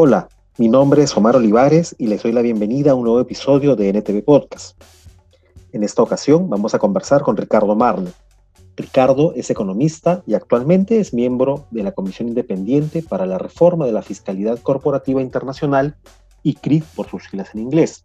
Hola, 0.00 0.28
mi 0.58 0.68
nombre 0.68 1.02
es 1.02 1.16
Omar 1.16 1.34
Olivares 1.34 1.96
y 1.98 2.06
les 2.06 2.22
doy 2.22 2.30
la 2.30 2.40
bienvenida 2.40 2.92
a 2.92 2.94
un 2.94 3.02
nuevo 3.02 3.18
episodio 3.18 3.74
de 3.74 3.92
NTV 3.92 4.22
Podcast. 4.24 4.80
En 5.72 5.82
esta 5.82 6.02
ocasión 6.02 6.48
vamos 6.48 6.72
a 6.72 6.78
conversar 6.78 7.22
con 7.22 7.36
Ricardo 7.36 7.74
Marne. 7.74 8.12
Ricardo 8.76 9.32
es 9.34 9.50
economista 9.50 10.22
y 10.24 10.34
actualmente 10.34 11.00
es 11.00 11.12
miembro 11.12 11.66
de 11.72 11.82
la 11.82 11.90
Comisión 11.90 12.28
Independiente 12.28 13.02
para 13.02 13.26
la 13.26 13.38
Reforma 13.38 13.86
de 13.86 13.92
la 13.92 14.02
Fiscalidad 14.02 14.60
Corporativa 14.60 15.20
Internacional, 15.20 15.96
ICRIT 16.44 16.84
por 16.94 17.08
sus 17.08 17.24
siglas 17.24 17.52
en 17.56 17.62
inglés. 17.62 18.04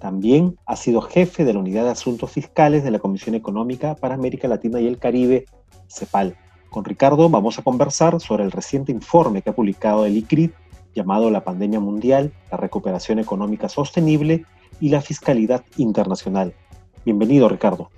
También 0.00 0.58
ha 0.66 0.74
sido 0.74 1.00
jefe 1.00 1.44
de 1.44 1.52
la 1.52 1.60
Unidad 1.60 1.84
de 1.84 1.90
Asuntos 1.90 2.32
Fiscales 2.32 2.82
de 2.82 2.90
la 2.90 2.98
Comisión 2.98 3.36
Económica 3.36 3.94
para 3.94 4.16
América 4.16 4.48
Latina 4.48 4.80
y 4.80 4.88
el 4.88 4.98
Caribe, 4.98 5.46
CEPAL. 5.86 6.36
Con 6.70 6.84
Ricardo 6.84 7.28
vamos 7.30 7.56
a 7.60 7.62
conversar 7.62 8.20
sobre 8.20 8.42
el 8.42 8.50
reciente 8.50 8.90
informe 8.90 9.42
que 9.42 9.50
ha 9.50 9.54
publicado 9.54 10.06
el 10.06 10.16
ICRIT 10.16 10.52
llamado 10.94 11.30
La 11.30 11.44
pandemia 11.44 11.80
mundial, 11.80 12.32
la 12.50 12.56
recuperación 12.56 13.18
económica 13.18 13.68
sostenible 13.68 14.44
y 14.80 14.88
la 14.88 15.00
fiscalidad 15.00 15.64
internacional. 15.76 16.54
Bienvenido, 17.04 17.48
Ricardo. 17.48 17.90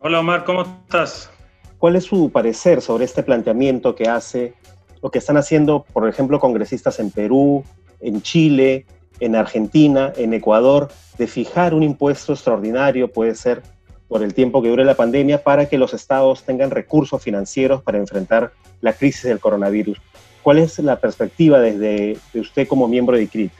Hola, 0.00 0.20
Omar, 0.20 0.44
¿cómo 0.44 0.62
estás? 0.62 1.30
¿Cuál 1.78 1.96
es 1.96 2.04
su 2.04 2.30
parecer 2.30 2.80
sobre 2.82 3.04
este 3.04 3.22
planteamiento 3.22 3.94
que 3.94 4.08
hace, 4.08 4.54
lo 5.02 5.10
que 5.10 5.18
están 5.18 5.36
haciendo, 5.36 5.84
por 5.92 6.08
ejemplo, 6.08 6.40
congresistas 6.40 6.98
en 7.00 7.10
Perú, 7.10 7.64
en 8.00 8.22
Chile, 8.22 8.86
en 9.20 9.36
Argentina, 9.36 10.12
en 10.16 10.34
Ecuador, 10.34 10.88
de 11.18 11.26
fijar 11.26 11.74
un 11.74 11.82
impuesto 11.82 12.32
extraordinario, 12.32 13.10
puede 13.10 13.34
ser 13.34 13.62
por 14.08 14.22
el 14.22 14.34
tiempo 14.34 14.62
que 14.62 14.68
dure 14.68 14.84
la 14.84 14.94
pandemia, 14.94 15.42
para 15.42 15.68
que 15.68 15.78
los 15.78 15.94
estados 15.94 16.44
tengan 16.44 16.70
recursos 16.70 17.22
financieros 17.22 17.82
para 17.82 17.98
enfrentar 17.98 18.52
la 18.80 18.92
crisis 18.92 19.24
del 19.24 19.40
coronavirus? 19.40 20.00
¿Cuál 20.46 20.58
es 20.58 20.78
la 20.78 20.94
perspectiva 20.94 21.58
desde 21.58 22.16
de 22.32 22.40
usted 22.40 22.68
como 22.68 22.86
miembro 22.86 23.16
de 23.16 23.24
ICRIT? 23.24 23.50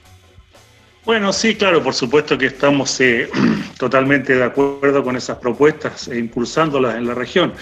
Bueno, 1.05 1.33
sí, 1.33 1.57
claro, 1.57 1.83
por 1.83 1.95
supuesto 1.95 2.39
que 2.39 2.47
estamos 2.47 3.01
eh, 3.01 3.29
totalmente 3.77 4.37
de 4.37 4.45
acuerdo 4.45 5.03
con 5.03 5.17
esas 5.17 5.39
propuestas 5.39 6.07
e 6.07 6.17
impulsándolas 6.17 6.95
en 6.95 7.09
la 7.09 7.15
región. 7.15 7.55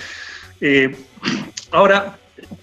Eh, 0.60 0.94
ahora, 1.70 2.18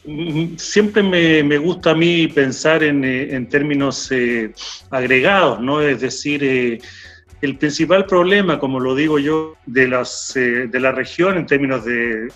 mm, 0.05 0.55
siempre 0.57 1.01
me, 1.01 1.57
gusta 1.57 1.89
a 1.89 1.95
mí 1.95 2.27
pensar 2.27 2.83
en, 2.83 3.05
eh, 3.05 3.33
en 3.33 3.49
términos 3.49 4.11
agregados, 4.91 5.59
¿no? 5.61 5.81
Es 5.81 5.99
decir, 5.99 6.79
el 7.41 7.57
principal 7.57 8.05
problema, 8.05 8.59
como 8.59 8.79
lo 8.79 8.93
digo 8.93 9.17
yo, 9.17 9.55
de, 9.65 9.87
las, 9.87 10.35
eh, 10.35 10.67
de 10.67 10.79
la 10.79 10.91
región 10.91 11.37
en 11.37 11.47
términos 11.47 11.83
de, 11.83 12.31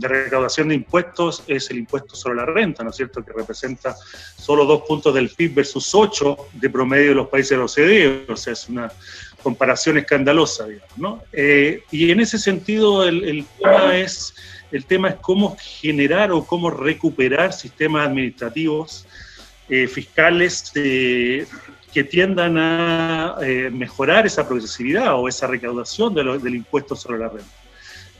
recaudación 0.00 0.68
de 0.68 0.74
impuestos 0.74 1.44
es 1.46 1.70
el 1.70 1.78
impuesto 1.78 2.16
sobre 2.16 2.36
la 2.36 2.46
renta, 2.46 2.82
¿no 2.82 2.90
es 2.90 2.96
cierto?, 2.96 3.24
que 3.24 3.32
representa 3.32 3.94
solo 4.36 4.64
dos 4.64 4.82
puntos 4.88 5.14
del 5.14 5.28
PIB 5.28 5.54
versus 5.54 5.94
ocho 5.94 6.36
de 6.52 6.68
promedio 6.68 7.10
de 7.10 7.14
los 7.14 7.28
países 7.28 7.50
de 7.50 7.56
la 7.58 7.64
OCDE, 7.64 8.26
o 8.28 8.36
sea, 8.36 8.52
es 8.52 8.68
una 8.68 8.90
comparación 9.40 9.98
escandalosa, 9.98 10.66
digamos, 10.66 10.98
¿no? 10.98 11.22
Eh, 11.32 11.84
y 11.92 12.10
en 12.10 12.18
ese 12.18 12.36
sentido 12.36 13.04
el, 13.04 13.46
tema 13.56 13.96
es, 13.96 14.34
cómo 15.20 15.56
generar 15.60 16.32
o 16.32 16.44
cómo 16.44 16.70
recuperar 16.70 17.52
sistemas 17.52 18.08
administrativos 18.08 19.06
eh, 19.68 19.86
fiscales 19.86 20.72
que 21.92 22.04
tiendan 22.04 22.56
a 22.56 23.36
eh, 23.42 23.70
mejorar 23.70 24.26
esa 24.26 24.46
progresividad 24.46 25.14
o 25.14 25.28
esa 25.28 25.46
recaudación 25.46 26.14
del 26.14 26.54
impuesto 26.54 26.94
sobre 26.94 27.18
la 27.18 27.28
renta. 27.28 27.50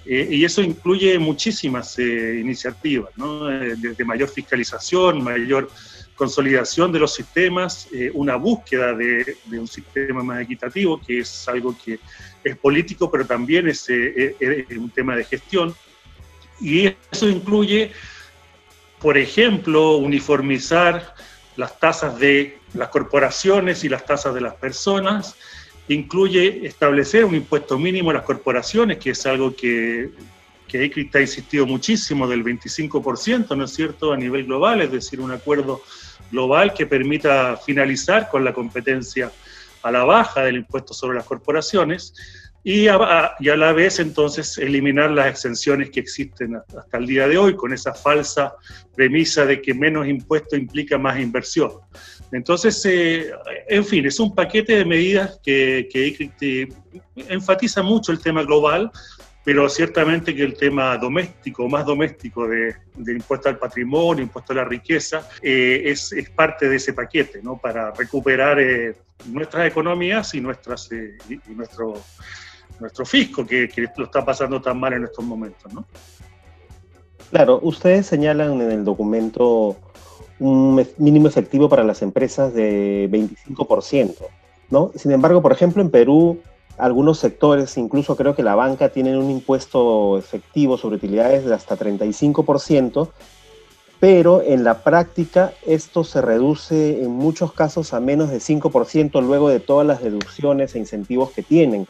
Eh, 0.07 0.29
y 0.31 0.45
eso 0.45 0.63
incluye 0.63 1.19
muchísimas 1.19 1.99
eh, 1.99 2.39
iniciativas, 2.41 3.11
¿no? 3.17 3.45
desde 3.47 4.05
mayor 4.05 4.29
fiscalización, 4.29 5.23
mayor 5.23 5.71
consolidación 6.17 6.91
de 6.93 6.99
los 6.99 7.15
sistemas, 7.15 7.89
una 8.13 8.37
búsqueda 8.37 8.93
de, 8.93 9.39
un 9.53 9.67
sistema 9.67 10.23
más 10.23 10.43
equitativo, 10.43 11.01
que 11.01 11.21
es 11.21 11.49
algo 11.49 11.75
que 11.83 11.99
es 12.45 12.57
político, 12.59 13.11
pero 13.11 13.25
también 13.25 13.69
es, 13.69 13.89
es 13.89 14.77
un 14.77 14.91
tema 14.91 15.17
de 15.17 15.25
gestión. 15.25 15.75
Y 16.61 16.95
eso 17.11 17.27
incluye, 17.27 17.93
por 18.99 19.17
ejemplo, 19.17 19.97
uniformizar 19.97 21.15
las 21.57 21.81
tasas 21.81 22.19
de 22.19 22.60
las 22.75 22.89
corporaciones 22.89 23.85
y 23.85 23.89
las 23.89 24.05
tasas 24.05 24.35
de 24.35 24.41
las 24.41 24.55
personas, 24.55 25.37
incluye 25.89 26.67
establecer 26.67 27.25
un 27.25 27.35
impuesto 27.35 27.79
mínimo 27.79 28.11
a 28.11 28.15
las 28.15 28.23
corporaciones, 28.23 28.99
que 28.99 29.11
es 29.11 29.27
algo 29.27 29.55
que, 29.55 30.11
que 30.69 30.85
ECRIT 30.85 31.17
ha 31.17 31.21
insistido 31.21 31.67
muchísimo, 31.67 32.29
del 32.29 32.45
25%, 32.45 33.57
¿no 33.57 33.65
es 33.65 33.73
cierto?, 33.73 34.13
a 34.13 34.17
nivel 34.17 34.45
global, 34.45 34.83
es 34.83 34.93
decir, 34.93 35.21
un 35.21 35.33
acuerdo 35.33 35.83
global 36.31 36.73
que 36.75 36.87
permita 36.87 37.57
finalizar 37.57 38.29
con 38.29 38.45
la 38.45 38.53
competencia 38.53 39.33
a 39.83 39.91
la 39.91 40.05
baja 40.05 40.43
del 40.43 40.57
impuesto 40.57 40.95
sobre 40.95 41.17
las 41.17 41.27
corporaciones 41.27 42.15
y 42.63 42.89
a, 42.89 43.35
y 43.41 43.49
a, 43.49 43.57
la 43.57 43.73
vez 43.73 43.99
entonces 44.01 44.59
eliminar 44.59 45.11
las 45.11 45.29
exenciones 45.29 45.91
que 45.91 46.01
existen 46.01 46.57
hasta 46.57 46.99
el 46.99 47.07
día 47.07 47.27
de 47.27 47.39
hoy 47.39 47.57
con 47.57 47.73
esa 47.73 47.95
falsa 47.95 48.55
premisa 48.95 49.47
de 49.47 49.63
que 49.63 49.73
menos 49.73 50.07
impuesto 50.07 50.57
implica 50.57 50.99
más 50.99 51.19
inversión. 51.19 51.73
Entonces, 52.33 52.85
eh, 52.87 53.31
en 53.69 53.85
fin, 53.85 54.07
es 54.07 54.21
un 54.21 54.35
paquete 54.35 54.77
de 54.77 54.85
medidas 54.85 55.41
que, 55.43 55.89
que, 55.93 56.73
enfatiza 57.29 57.83
mucho 57.83 58.13
el 58.13 58.21
tema 58.21 58.43
global, 58.43 58.91
pero 59.45 59.69
ciertamente 59.69 60.35
que 60.35 60.43
el 60.43 60.55
tema 60.55 60.97
doméstico, 60.97 61.69
más 61.69 61.85
doméstico 61.85 62.47
de, 62.47 62.75
impuesto 62.97 63.49
al 63.49 63.59
patrimonio, 63.59 64.23
impuesto 64.23 64.53
a 64.53 64.57
la 64.57 64.65
riqueza, 64.65 65.29
eh, 65.43 65.83
es, 65.87 66.13
es, 66.13 66.31
parte 66.31 66.69
de 66.69 66.77
ese 66.77 66.93
paquete, 66.93 67.41
¿no? 67.43 67.57
Para 67.57 67.91
recuperar 67.93 68.61
eh, 68.61 68.95
nuestras 69.27 69.67
economías 69.67 70.35
y, 70.35 70.41
nuestras, 70.41 70.89
y 70.93 71.53
nuestro 71.53 71.95
nuestro 72.81 73.05
fisco, 73.05 73.47
que, 73.47 73.69
lo 73.97 74.05
está 74.05 74.25
pasando 74.25 74.61
tan 74.61 74.79
mal 74.79 74.95
en 74.95 75.05
estos 75.05 75.25
momentos, 75.25 75.73
¿no? 75.73 75.87
Claro, 77.31 77.61
ustedes 77.63 78.07
señalan 78.07 78.61
en 78.61 78.71
el 78.73 78.85
documento 78.85 79.77
un 80.41 80.85
mínimo 80.99 81.29
efectivo 81.29 81.69
para 81.69 81.85
las 81.85 82.03
empresas 82.03 82.53
de 82.55 83.09
25%, 83.11 84.17
¿no? 84.71 84.91
Sin 84.97 85.13
embargo, 85.13 85.43
por 85.43 85.53
ejemplo, 85.53 85.83
en 85.83 85.91
Perú, 85.91 86.41
algunos 86.79 87.19
sectores, 87.19 87.77
incluso 87.77 88.17
creo 88.17 88.35
que 88.35 88.43
la 88.43 88.55
banca, 88.55 88.89
tienen 88.89 89.17
un 89.17 89.31
impuesto 89.31 90.19
efectivo 90.19 90.79
sobre 90.79 90.97
utilidades 90.97 91.45
de 91.45 91.55
hasta 91.55 91.77
35%, 91.77 93.11
pero 94.01 94.41
en 94.43 94.65
la 94.65 94.83
práctica 94.83 95.53
esto 95.67 96.05
se 96.05 96.23
reduce 96.23 97.03
en 97.03 97.11
muchos 97.11 97.53
casos 97.53 97.93
a 97.93 98.01
menos 98.01 98.31
de 98.31 98.39
5% 98.39 99.23
luego 99.23 99.51
de 99.51 99.61
todas 99.61 99.87
las 99.87 100.03
deducciones 100.03 100.75
e 100.75 100.79
incentivos 100.79 101.31
que 101.33 101.43
tienen. 101.43 101.87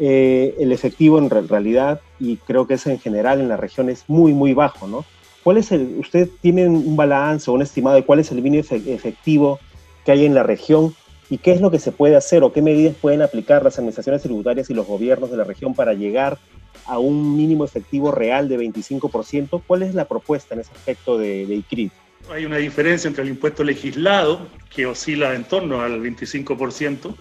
Eh, 0.00 0.56
el 0.58 0.72
efectivo 0.72 1.18
en 1.18 1.30
realidad, 1.30 2.00
y 2.18 2.38
creo 2.38 2.66
que 2.66 2.74
es 2.74 2.86
en 2.88 2.98
general 2.98 3.40
en 3.40 3.48
la 3.48 3.56
región, 3.56 3.88
es 3.88 4.04
muy, 4.08 4.34
muy 4.34 4.52
bajo, 4.52 4.88
¿no? 4.88 5.04
¿Cuál 5.44 5.58
es 5.58 5.70
el, 5.72 5.96
usted 5.98 6.28
tiene 6.40 6.66
un 6.66 6.96
balance 6.96 7.50
o 7.50 7.54
un 7.54 7.62
estimado 7.62 7.96
de 7.96 8.04
cuál 8.04 8.18
es 8.18 8.30
el 8.30 8.40
mínimo 8.40 8.64
efectivo 8.70 9.60
que 10.04 10.12
hay 10.12 10.24
en 10.24 10.34
la 10.34 10.42
región 10.42 10.94
y 11.28 11.38
qué 11.38 11.52
es 11.52 11.60
lo 11.60 11.70
que 11.70 11.78
se 11.78 11.92
puede 11.92 12.16
hacer 12.16 12.42
o 12.42 12.52
qué 12.52 12.62
medidas 12.62 12.96
pueden 13.00 13.20
aplicar 13.20 13.62
las 13.62 13.78
administraciones 13.78 14.22
tributarias 14.22 14.70
y 14.70 14.74
los 14.74 14.86
gobiernos 14.86 15.30
de 15.30 15.36
la 15.36 15.44
región 15.44 15.74
para 15.74 15.92
llegar 15.92 16.38
a 16.86 16.98
un 16.98 17.36
mínimo 17.36 17.64
efectivo 17.64 18.10
real 18.10 18.48
de 18.48 18.58
25%? 18.58 19.62
¿Cuál 19.66 19.82
es 19.82 19.94
la 19.94 20.06
propuesta 20.06 20.54
en 20.54 20.60
ese 20.60 20.72
aspecto 20.72 21.18
de, 21.18 21.46
de 21.46 21.54
ICRIT? 21.56 21.92
Hay 22.32 22.46
una 22.46 22.56
diferencia 22.56 23.06
entre 23.06 23.22
el 23.22 23.28
impuesto 23.28 23.62
legislado, 23.62 24.48
que 24.74 24.86
oscila 24.86 25.34
en 25.34 25.44
torno 25.44 25.82
al 25.82 26.00
25%, 26.00 27.14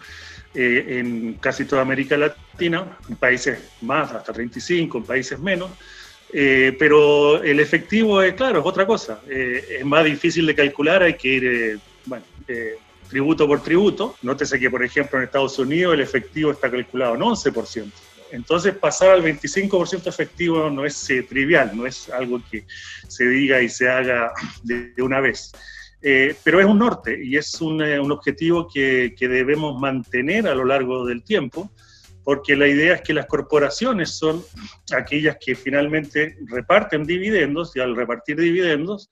eh, 0.56 1.00
en 1.00 1.34
casi 1.42 1.66
toda 1.66 1.82
América 1.82 2.16
Latina, 2.16 2.98
en 3.10 3.18
países 3.18 3.60
más, 3.82 4.14
hasta 4.14 4.32
35, 4.32 5.00
en 5.00 5.04
países 5.04 5.40
menos. 5.40 5.72
Eh, 6.34 6.76
pero 6.80 7.44
el 7.44 7.60
efectivo, 7.60 8.22
es 8.22 8.34
claro, 8.34 8.60
es 8.60 8.66
otra 8.66 8.86
cosa. 8.86 9.22
Eh, 9.30 9.78
es 9.80 9.86
más 9.86 10.04
difícil 10.04 10.46
de 10.46 10.56
calcular, 10.56 11.04
hay 11.04 11.14
que 11.14 11.28
ir, 11.28 11.80
bueno, 12.06 12.26
tributo 13.08 13.48
por 13.48 13.62
tributo. 13.62 14.16
Nótese 14.24 14.60
que, 14.60 14.70
por 14.70 14.84
ejemplo, 14.84 15.20
en 15.20 15.26
Estados 15.26 15.60
Unidos 15.60 15.94
el 15.94 16.02
efectivo 16.02 16.52
está 16.52 16.72
calculado 16.72 17.16
en 17.16 17.22
11%. 17.22 17.92
Entonces, 18.32 18.76
pasar 18.76 19.12
al 19.12 19.24
25% 19.24 20.08
efectivo 20.08 20.68
no 20.72 20.86
es 20.86 21.08
trivial, 21.30 21.72
no 21.76 21.86
es 21.86 22.10
algo 22.10 22.42
que 22.50 22.66
se 23.08 23.26
diga 23.26 23.62
y 23.62 23.70
se 23.70 23.88
haga 23.88 24.34
de 24.64 24.92
una 24.98 25.20
vez. 25.20 25.52
Eh, 26.06 26.36
pero 26.44 26.60
es 26.60 26.66
un 26.66 26.80
norte 26.80 27.18
y 27.24 27.38
es 27.38 27.62
un, 27.62 27.82
eh, 27.82 27.98
un 27.98 28.12
objetivo 28.12 28.68
que, 28.68 29.16
que, 29.18 29.30
debemos 29.30 29.80
mantener 29.80 30.50
a 30.50 30.54
lo 30.54 30.66
largo 30.66 31.06
del 31.06 31.24
tiempo, 31.24 31.72
porque 32.24 32.56
la 32.56 32.68
idea 32.68 32.96
es 32.96 33.02
que 33.02 33.14
las 33.14 33.26
corporaciones 33.26 34.18
son 34.18 34.44
aquellas 34.96 35.38
que 35.40 35.56
finalmente 35.56 36.38
reparten 36.48 37.04
dividendos 37.04 37.76
y 37.76 37.80
al 37.80 37.96
repartir 37.96 38.38
dividendos 38.40 39.10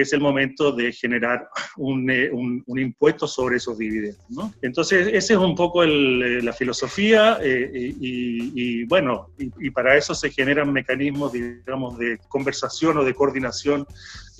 es 0.00 0.12
el 0.12 0.20
momento 0.20 0.72
de 0.72 0.92
generar 0.92 1.48
un, 1.76 2.10
eh, 2.10 2.30
impuesto 2.66 3.26
sobre 3.26 3.56
esos 3.56 3.76
dividendos. 3.76 4.50
Entonces, 4.62 5.08
esa 5.12 5.34
es 5.34 5.38
un 5.38 5.54
poco 5.54 5.84
eh, 5.84 6.42
la 6.42 6.52
filosofía 6.52 7.38
eh, 7.42 7.70
y, 8.00 8.84
bueno, 8.84 9.28
y, 9.38 9.70
para 9.70 9.96
eso 9.96 10.14
se 10.14 10.30
generan 10.30 10.72
mecanismos, 10.72 11.32
digamos, 11.32 11.98
de 11.98 12.18
conversación 12.28 12.98
o 12.98 13.04
de 13.04 13.14
coordinación 13.14 13.86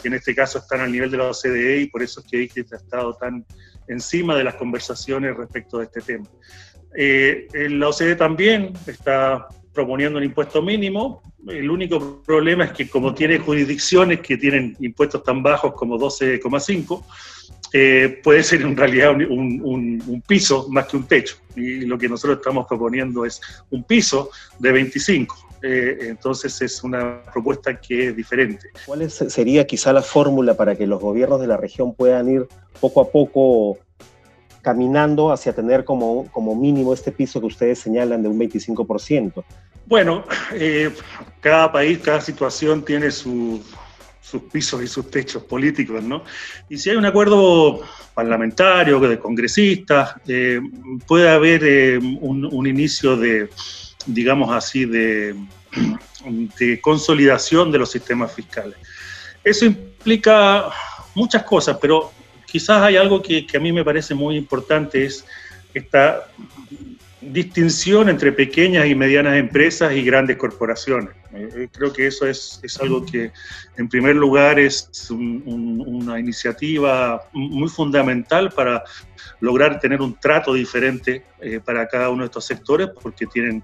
que 0.00 0.08
en 0.08 0.14
este 0.14 0.34
caso 0.34 0.58
están 0.58 0.80
al 0.80 0.92
nivel 0.92 1.10
de 1.10 1.18
la 1.18 1.28
OCDE 1.28 1.82
y 1.82 1.86
por 1.88 2.02
eso 2.02 2.20
es 2.20 2.26
que 2.26 2.42
ICRIT 2.42 2.72
ha 2.72 2.76
estado 2.76 3.14
tan 3.14 3.44
encima 3.86 4.34
de 4.36 4.44
las 4.44 4.54
conversaciones 4.54 5.36
respecto 5.36 5.78
de 5.78 5.84
este 5.84 6.00
tema. 6.00 6.26
La 6.94 7.88
OCDE 7.88 8.16
también 8.16 8.72
está 8.86 9.48
proponiendo 9.72 10.18
un 10.18 10.24
impuesto 10.24 10.62
mínimo. 10.62 11.22
El 11.48 11.70
único 11.70 12.22
problema 12.22 12.64
es 12.64 12.72
que 12.72 12.88
como 12.88 13.14
tiene 13.14 13.38
jurisdicciones 13.38 14.20
que 14.20 14.36
tienen 14.36 14.76
impuestos 14.80 15.22
tan 15.22 15.42
bajos 15.42 15.72
como 15.74 15.98
12,5, 15.98 17.02
eh, 17.72 18.20
puede 18.22 18.42
ser 18.42 18.62
en 18.62 18.76
realidad 18.76 19.12
un, 19.12 20.22
piso 20.26 20.68
más 20.68 20.86
que 20.86 20.96
un 20.96 21.06
techo. 21.06 21.36
Y 21.56 21.82
lo 21.82 21.98
que 21.98 22.08
nosotros 22.08 22.38
estamos 22.38 22.66
proponiendo 22.66 23.24
es 23.24 23.40
un 23.70 23.84
piso 23.84 24.30
de 24.58 24.72
25. 24.72 25.48
Eh, 25.62 25.98
entonces 26.02 26.60
es 26.62 26.82
una 26.82 27.22
propuesta 27.32 27.78
que 27.78 28.08
es 28.08 28.16
diferente. 28.16 28.70
¿Cuál 28.86 29.10
sería 29.10 29.66
quizá 29.66 29.92
la 29.92 30.02
fórmula 30.02 30.54
para 30.54 30.74
que 30.74 30.86
los 30.86 31.00
gobiernos 31.00 31.40
de 31.40 31.46
la 31.46 31.56
región 31.56 31.94
puedan 31.94 32.28
ir 32.30 32.46
poco 32.80 33.02
a 33.02 33.10
poco 33.10 33.78
caminando 34.62 35.32
hacia 35.32 35.52
tener 35.52 35.84
como, 35.84 36.30
como 36.30 36.54
mínimo 36.54 36.92
este 36.92 37.12
piso 37.12 37.40
que 37.40 37.46
ustedes 37.46 37.78
señalan 37.78 38.22
de 38.22 38.28
un 38.28 38.38
25%? 38.38 39.44
Bueno, 39.86 40.24
eh, 40.52 40.94
cada 41.40 41.72
país, 41.72 41.98
cada 41.98 42.20
situación 42.20 42.84
tiene 42.84 43.10
sus 43.10 43.62
pisos 44.52 44.82
y 44.82 44.86
sus 44.86 45.10
techos 45.10 45.42
políticos, 45.42 46.02
¿no? 46.02 46.22
Y 46.68 46.78
si 46.78 46.90
hay 46.90 46.96
un 46.96 47.06
acuerdo 47.06 47.80
parlamentario, 48.14 49.00
de 49.00 49.18
congresistas, 49.18 50.14
eh, 50.28 50.60
puede 51.06 51.28
haber 51.28 51.64
eh, 51.64 51.98
un, 51.98 52.66
inicio 52.66 53.16
de, 53.16 53.48
digamos 54.06 54.52
así, 54.52 54.84
de, 54.84 55.34
de 56.58 56.80
consolidación 56.80 57.72
de 57.72 57.78
los 57.78 57.90
sistemas 57.90 58.32
fiscales. 58.32 58.76
Eso 59.42 59.64
implica 59.64 60.70
muchas 61.14 61.42
cosas, 61.42 61.78
pero 61.80 62.12
quizás 62.50 62.82
hay 62.82 62.96
algo 62.96 63.22
que, 63.22 63.46
a 63.54 63.60
mí 63.60 63.72
me 63.72 63.84
parece 63.84 64.14
muy 64.14 64.36
importante, 64.36 65.04
es 65.04 65.24
esta 65.72 66.26
distinción 67.20 68.08
entre 68.08 68.32
pequeñas 68.32 68.86
y 68.86 68.94
medianas 68.94 69.36
empresas 69.36 69.92
y 69.92 70.02
grandes 70.02 70.36
corporaciones. 70.36 71.10
Eh, 71.32 71.48
eh, 71.54 71.68
creo 71.70 71.92
que 71.92 72.06
eso 72.06 72.26
es, 72.26 72.60
algo 72.80 73.04
que, 73.04 73.30
en 73.76 73.88
primer 73.88 74.16
lugar, 74.16 74.58
es 74.58 75.10
una 75.10 76.18
iniciativa 76.18 77.22
muy 77.32 77.68
fundamental 77.68 78.50
para 78.50 78.82
lograr 79.38 79.78
tener 79.78 80.00
un 80.00 80.18
trato 80.18 80.54
diferente 80.54 81.24
eh, 81.40 81.60
para 81.64 81.86
cada 81.86 82.10
uno 82.10 82.22
de 82.22 82.26
estos 82.26 82.44
sectores, 82.46 82.88
porque 83.00 83.26
tienen 83.26 83.62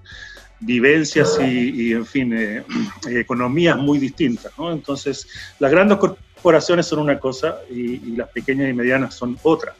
vivencias 0.61 1.39
y, 1.41 1.93
en 1.93 2.07
fin, 2.07 2.65
economías 3.09 3.77
muy 3.77 3.99
distintas. 3.99 4.53
Entonces, 4.59 5.27
las 5.59 5.71
grandes 5.71 5.99
corporaciones 6.47 6.87
son 6.87 7.01
una 7.01 7.19
cosa 7.19 7.59
y, 7.69 8.15
las 8.15 8.29
pequeñas 8.29 8.71
y 8.71 8.73
medianas 8.73 9.15
son 9.15 9.37
otra. 9.43 9.75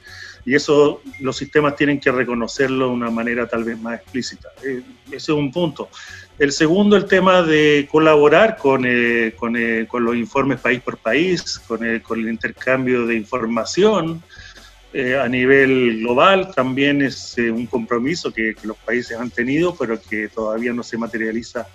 Y 0.45 0.57
eso 0.57 1.01
los 1.21 1.37
sistemas 1.37 1.77
tienen 1.77 2.01
que 2.01 2.11
reconocerlo 2.11 2.87
de 2.87 2.93
una 2.93 3.09
manera 3.09 3.47
tal 3.47 3.63
vez 3.63 3.79
más 3.79 4.01
explícita. 4.01 4.49
Eh, 4.65 4.83
ese 5.07 5.17
es 5.17 5.29
un 5.29 5.53
punto. 5.53 5.89
El 6.41 6.51
segundo, 6.51 6.97
el 6.97 7.05
tema 7.05 7.43
de 7.43 7.89
colaborar 7.89 8.57
con, 8.57 8.85
eh, 8.85 9.33
con, 9.37 9.55
eh, 9.57 9.87
con 9.89 10.05
los 10.05 10.17
informes 10.17 10.59
país 10.59 10.81
por 10.81 10.99
país, 10.99 11.61
con, 11.69 11.79
con 12.01 12.19
el 12.19 12.29
intercambio 12.29 13.07
de 13.07 13.15
información 13.15 14.21
a 15.23 15.29
nivel 15.29 16.01
global, 16.01 16.53
también 16.55 17.03
es 17.03 17.37
un 17.39 17.67
compromiso 17.67 18.33
que, 18.33 18.55
que, 18.55 18.67
los 18.67 18.77
países 18.79 19.19
han 19.19 19.31
tenido, 19.31 19.75
pero 19.75 20.01
que 20.01 20.29
todavía 20.29 20.73
no 20.73 20.83
se 20.83 20.97
materializa 20.97 21.67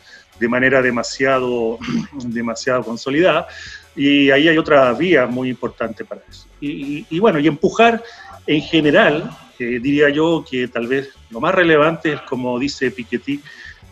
de 0.42 0.48
manera 0.48 0.82
demasiado, 0.82 1.78
demasiado 2.26 2.84
consolidada. 2.84 3.48
Y 3.96 4.32
ahí 4.32 4.48
hay 4.48 4.58
otra 4.58 4.92
vía 4.94 5.28
muy 5.28 5.50
importante 5.50 6.04
para 6.04 6.22
eso. 6.30 6.48
Y, 6.60 7.20
bueno, 7.20 7.40
y 7.40 7.48
empujar 7.48 8.04
en 8.48 8.62
general, 8.62 9.30
eh, 9.60 9.80
diría 9.82 10.10
yo 10.10 10.46
que 10.50 10.68
tal 10.68 10.88
vez 10.88 11.10
lo 11.30 11.40
más 11.40 11.54
relevante 11.54 12.14
es, 12.14 12.22
como 12.22 12.58
dice 12.60 12.92
Piketty, 12.92 13.42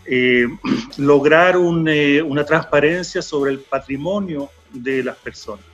eh, 0.05 0.47
lograr 0.97 1.55
eh, 1.87 2.21
una 2.21 2.45
transparencia 2.45 3.21
sobre 3.21 3.51
el 3.51 3.59
patrimonio 3.59 4.49
de 4.71 5.03
las 5.03 5.17
personas. 5.17 5.65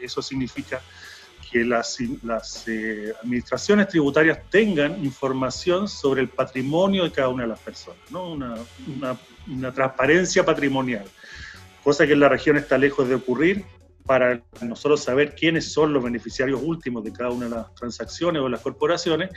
eso 0.00 0.20
significa 0.20 0.80
que 1.54 1.64
las, 1.64 1.98
las 2.24 2.66
administraciones 3.22 3.86
tributarias 3.86 4.40
tengan 4.50 5.04
información 5.04 5.86
sobre 5.86 6.20
el 6.22 6.28
patrimonio 6.28 7.04
de 7.04 7.12
cada 7.12 7.28
una 7.28 7.44
de 7.44 7.50
las 7.50 7.60
personas, 7.60 8.00
¿no? 8.10 8.32
una, 8.32 8.56
una, 8.88 9.16
una 9.46 9.72
transparencia 9.72 10.44
patrimonial 10.44 11.04
cosa 11.84 12.06
que 12.06 12.14
en 12.14 12.20
la 12.20 12.30
región 12.30 12.56
está 12.56 12.78
lejos 12.78 13.06
de 13.08 13.14
ocurrir, 13.14 13.64
para 14.06 14.42
nosotros 14.60 15.02
saber 15.02 15.34
quiénes 15.34 15.72
son 15.72 15.92
los 15.92 16.02
beneficiarios 16.02 16.60
últimos 16.62 17.04
de 17.04 17.12
cada 17.12 17.30
una 17.30 17.46
de 17.46 17.54
las 17.54 17.74
transacciones 17.74 18.42
o 18.42 18.48
las 18.48 18.60
corporaciones, 18.60 19.30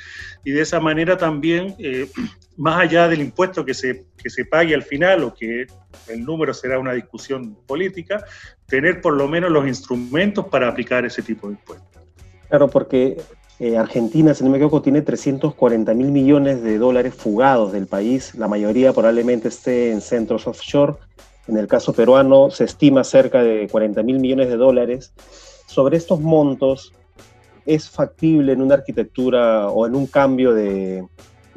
y 0.43 0.51
de 0.51 0.61
esa 0.61 0.79
manera 0.79 1.17
también, 1.17 1.75
eh, 1.79 2.09
más 2.57 2.79
allá 2.79 3.07
del 3.07 3.21
impuesto 3.21 3.63
que 3.63 3.73
se, 3.73 4.05
que 4.17 4.29
se 4.29 4.45
pague 4.45 4.73
al 4.73 4.83
final 4.83 5.23
o 5.23 5.33
que 5.33 5.67
el 6.07 6.23
número 6.23 6.53
será 6.53 6.79
una 6.79 6.93
discusión 6.93 7.55
política, 7.65 8.23
tener 8.65 9.01
por 9.01 9.13
lo 9.13 9.27
menos 9.27 9.51
los 9.51 9.67
instrumentos 9.67 10.47
para 10.47 10.67
aplicar 10.67 11.05
ese 11.05 11.21
tipo 11.21 11.47
de 11.47 11.53
impuestos. 11.53 11.96
Claro, 12.49 12.67
porque 12.69 13.21
eh, 13.59 13.77
Argentina, 13.77 14.33
si 14.33 14.43
no 14.43 14.49
me 14.49 14.57
equivoco, 14.57 14.81
tiene 14.81 15.01
340 15.01 15.93
mil 15.93 16.11
millones 16.11 16.61
de 16.63 16.77
dólares 16.77 17.13
fugados 17.13 17.71
del 17.71 17.87
país, 17.87 18.35
la 18.35 18.47
mayoría 18.47 18.93
probablemente 18.93 19.47
esté 19.49 19.91
en 19.91 20.01
centros 20.01 20.47
offshore 20.47 20.97
en 21.47 21.57
el 21.57 21.67
caso 21.67 21.93
peruano 21.93 22.49
se 22.49 22.65
estima 22.65 23.03
cerca 23.03 23.41
de 23.41 23.67
40 23.69 24.03
mil 24.03 24.19
millones 24.19 24.49
de 24.49 24.57
dólares. 24.57 25.13
Sobre 25.65 25.97
estos 25.97 26.19
montos, 26.19 26.93
¿es 27.65 27.89
factible 27.89 28.53
en 28.53 28.61
una 28.61 28.75
arquitectura 28.75 29.69
o 29.69 29.87
en 29.87 29.95
un 29.95 30.07
cambio 30.07 30.53
de, 30.53 31.05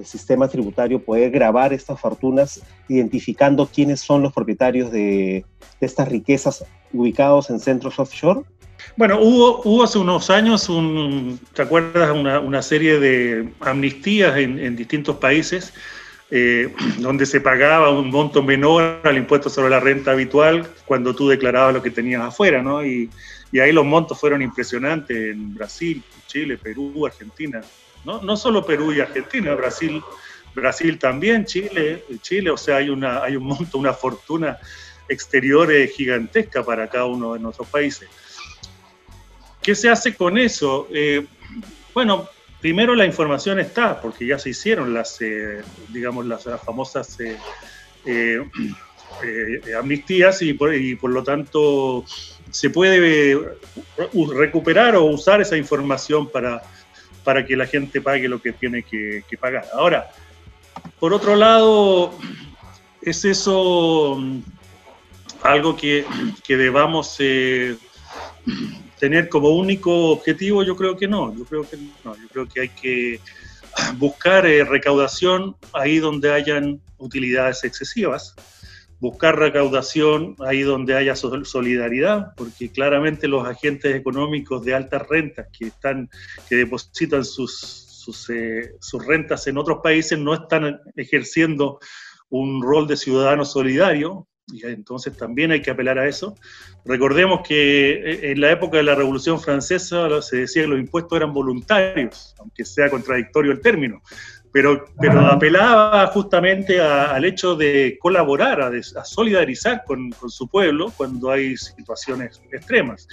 sistema 0.05 0.49
tributario 0.49 1.05
poder 1.05 1.31
grabar 1.31 1.75
estas 1.75 2.01
fortunas 2.01 2.63
identificando 2.89 3.67
quiénes 3.67 4.01
son 4.01 4.23
los 4.23 4.33
propietarios 4.33 4.91
de, 4.91 5.45
estas 5.79 6.09
riquezas 6.09 6.65
ubicados 6.93 7.51
en 7.51 7.61
centros 7.61 7.99
offshore? 7.99 8.43
Bueno, 8.97 9.19
hubo, 9.21 9.63
hubo 9.65 9.85
hace 9.85 9.99
unos 9.99 10.31
años, 10.31 10.69
un, 10.69 11.39
¿te 11.53 11.63
acuerdas? 11.63 12.11
Una, 12.11 12.63
serie 12.63 12.99
de 12.99 13.53
amnistías 13.61 14.37
en, 14.37 14.59
en 14.59 14.77
distintos 14.77 15.17
países 15.17 15.73
eh, 16.31 16.73
donde 16.99 17.27
se 17.27 17.41
pagaba 17.41 17.91
un 17.91 18.11
monto 18.11 18.43
menor 18.43 19.01
al 19.05 19.17
impuesto 19.17 19.51
sobre 19.51 19.71
la 19.71 19.81
renta 19.81 20.13
habitual 20.13 20.67
cuando 20.85 21.15
tú 21.15 21.29
declarabas 21.29 21.75
lo 21.75 21.83
que 21.83 21.91
tenías 21.91 22.23
afuera, 22.23 22.63
¿no? 22.63 22.85
Y, 22.85 23.11
ahí 23.61 23.73
los 23.73 23.85
montos 23.85 24.21
fueron 24.21 24.43
impresionantes 24.43 25.17
en 25.17 25.53
Brasil, 25.53 26.05
Chile, 26.29 26.57
Perú, 26.57 27.05
Argentina. 27.05 27.61
No, 28.05 28.23
no 28.23 28.37
solo 28.37 28.65
Perú 28.65 28.93
y 28.93 29.01
Argentina, 29.01 29.57
Brasil, 29.57 30.01
Brasil 30.55 30.97
también, 31.01 31.45
Chile, 31.45 32.05
Chile, 32.23 32.51
o 32.51 32.57
sea, 32.57 32.77
hay, 32.77 32.91
una, 32.91 33.25
hay 33.25 33.35
un 33.35 33.43
monto, 33.43 33.77
una 33.77 33.93
fortuna 33.93 34.57
exterior 35.09 35.69
gigantesca 35.89 36.63
para 36.63 36.89
cada 36.89 37.07
uno 37.07 37.35
de 37.35 37.41
nuestros 37.41 37.67
países. 37.67 38.09
¿Qué 39.63 39.75
se 39.75 39.91
hace 39.91 40.15
con 40.15 40.39
eso? 40.39 40.89
Eh, 40.93 41.27
bueno, 41.93 42.29
primero 42.61 42.95
la 42.95 43.05
información 43.05 43.61
está, 43.61 44.01
porque 44.01 44.27
ya 44.27 44.39
se 44.39 44.51
hicieron 44.51 44.95
las, 44.95 45.21
eh, 45.21 45.63
digamos, 45.89 46.27
las, 46.27 46.45
famosas 46.65 47.19
eh, 48.07 48.43
amnistías 49.79 50.41
y 50.41 50.55
por, 50.55 51.11
lo 51.11 51.23
tanto 51.23 52.05
se 52.51 52.71
puede 52.71 53.39
recuperar 54.35 54.97
o 54.97 55.05
usar 55.05 55.43
esa 55.43 55.57
información 55.59 56.29
para, 56.31 56.63
para 57.23 57.45
que 57.45 57.55
la 57.55 57.67
gente 57.67 58.01
pague 58.01 58.29
lo 58.29 58.41
que 58.41 58.53
tiene 58.53 58.83
que, 58.83 59.23
pagar. 59.39 59.67
Ahora, 59.75 60.11
por 60.99 61.13
otro 61.13 61.37
lado, 61.37 62.15
¿es 63.03 63.27
eso 63.27 64.17
mm, 64.19 64.41
algo 65.43 65.77
que 65.77 66.07
debamos 66.49 67.21
tener 69.01 69.31
como 69.31 69.57
único 69.57 70.11
objetivo, 70.11 70.63
yo 70.63 70.77
creo 70.77 70.97
que 70.97 71.09
no, 71.09 71.35
yo 71.37 71.45
creo 71.47 71.69
que 71.69 71.79
no, 72.05 72.15
yo 72.15 72.29
creo 72.29 72.47
que 72.47 72.61
hay 72.61 72.69
que 72.69 73.21
buscar 73.97 74.47
eh, 74.47 74.63
recaudación 74.63 75.57
ahí 75.73 75.99
donde 75.99 76.33
hayan 76.33 76.81
utilidades 76.99 77.65
excesivas, 77.65 78.35
buscar 79.01 79.39
recaudación 79.39 80.37
ahí 80.41 80.61
donde 80.61 80.95
haya 80.95 81.17
solidaridad, 81.17 82.35
porque 82.37 82.71
claramente 82.71 83.27
los 83.27 83.49
agentes 83.49 83.97
económicos 83.97 84.63
de 84.65 84.75
altas 84.75 85.09
rentas 85.09 85.47
que 85.59 85.69
están, 85.69 86.11
que 86.49 86.57
depositan 86.57 87.25
sus, 87.25 87.59
sus, 87.59 88.29
eh, 88.29 88.75
sus 88.81 89.05
rentas 89.07 89.47
en 89.47 89.57
otros 89.57 89.79
países 89.83 90.19
no 90.19 90.35
están 90.35 90.79
ejerciendo 90.95 91.81
un 92.29 92.63
rol 92.63 92.87
de 92.87 92.99
ciudadano 92.99 93.47
solidario, 93.47 94.29
y 94.53 94.65
entonces 94.67 95.17
también 95.17 95.53
hay 95.53 95.63
que 95.63 95.71
apelar 95.71 95.99
a 95.99 96.09
eso. 96.09 96.35
Recordemos 96.85 97.41
que 97.47 97.91
eh, 97.93 98.33
en 98.33 98.41
la 98.41 98.51
época 98.51 98.79
de 98.79 98.83
la 98.83 98.95
Revolución 98.95 99.41
Francesa 99.41 100.23
se 100.23 100.37
decía 100.39 100.63
que 100.63 100.69
los 100.69 100.81
impuestos 100.81 101.17
eran 101.17 101.33
voluntarios, 101.33 102.35
aunque 102.39 102.65
sea 102.65 102.91
contradictorio 102.91 103.53
el 103.53 103.61
término, 103.61 104.03
pero, 104.53 104.85
pero 104.99 105.21
apelaba 105.21 106.07
justamente 106.09 106.81
al 106.81 107.25
hecho 107.25 107.55
de 107.55 107.99
colaborar, 108.01 108.61
a, 108.61 109.05
solidarizar 109.05 109.85
con, 109.87 110.11
con, 110.11 110.31
su 110.31 110.49
pueblo 110.49 110.93
cuando 110.97 111.31
hay 111.31 111.57
situaciones 111.57 112.43
extremas. 112.51 113.07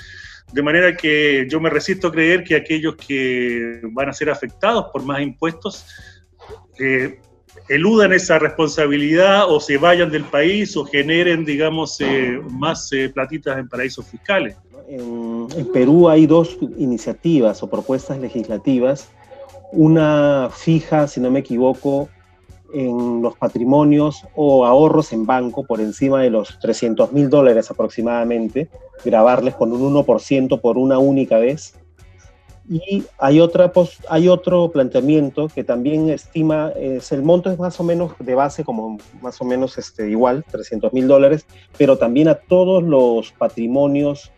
De 0.52 0.64
manera 0.64 0.96
que 0.96 1.46
yo 1.50 1.60
me 1.60 1.70
resisto 1.70 2.08
a 2.08 2.12
creer 2.12 2.44
que 2.44 2.56
aquellos 2.56 2.96
que 2.96 3.82
van 3.92 4.10
a 4.10 4.14
ser 4.14 4.30
afectados 4.30 4.86
por 4.92 5.04
más 5.04 5.22
impuestos 5.22 5.86
eh, 6.80 7.20
eludan 7.70 8.14
esa 8.14 8.40
responsabilidad 8.40 9.50
o 9.50 9.60
se 9.60 9.78
vayan 9.78 10.10
del 10.10 10.24
país 10.24 10.76
o 10.78 10.86
generen, 10.86 11.46
digamos, 11.46 12.00
eh, 12.02 12.40
más 12.50 12.92
eh, 12.94 13.10
platitas 13.10 13.58
en 13.58 13.68
paraísos 13.68 14.06
fiscales. 14.06 14.56
En, 14.88 15.48
en, 15.56 15.72
Perú 15.72 16.10
hay 16.10 16.26
dos 16.26 16.58
iniciativas 16.78 17.62
o 17.62 17.70
propuestas 17.70 18.20
legislativas. 18.20 19.10
Una 19.74 20.50
fija, 20.52 21.08
si 21.08 21.20
no 21.20 21.30
me 21.30 21.40
equivoco, 21.40 22.10
en 22.74 23.22
los 23.22 23.36
patrimonios 23.38 24.24
o 24.36 24.66
ahorros 24.66 25.14
en 25.14 25.26
banco 25.26 25.66
por 25.66 25.80
encima 25.80 26.22
de 26.22 26.30
los 26.30 26.60
300 26.60 27.12
mil 27.14 27.30
dólares 27.30 27.72
aproximadamente, 27.72 28.70
grabarles 29.06 29.56
con 29.56 29.72
un 29.72 29.94
1% 29.94 30.60
por 30.62 30.78
una 30.78 30.98
única 30.98 31.38
vez 31.38 31.76
y 32.70 33.04
hay, 33.18 33.40
otra, 33.40 33.72
hay 34.10 34.28
otro 34.28 34.70
planteamiento 34.72 35.48
que 35.48 35.64
también 35.64 36.10
estima, 36.10 36.72
es, 36.76 37.12
el 37.12 37.24
monto 37.24 37.50
es 37.50 37.58
más 37.58 37.80
o 37.80 37.84
menos 37.84 38.12
de 38.20 38.36
base, 38.36 38.66
como 38.66 38.98
más 39.22 39.40
o 39.40 39.46
menos 39.46 39.78
este, 39.78 40.10
igual, 40.10 40.44
300 40.50 40.92
mil 40.92 41.08
dólares, 41.08 41.46
pero 41.78 41.98
también 41.98 42.28
a 42.28 42.36
todos 42.36 42.84
los 42.84 43.32
patrimonios 43.32 44.32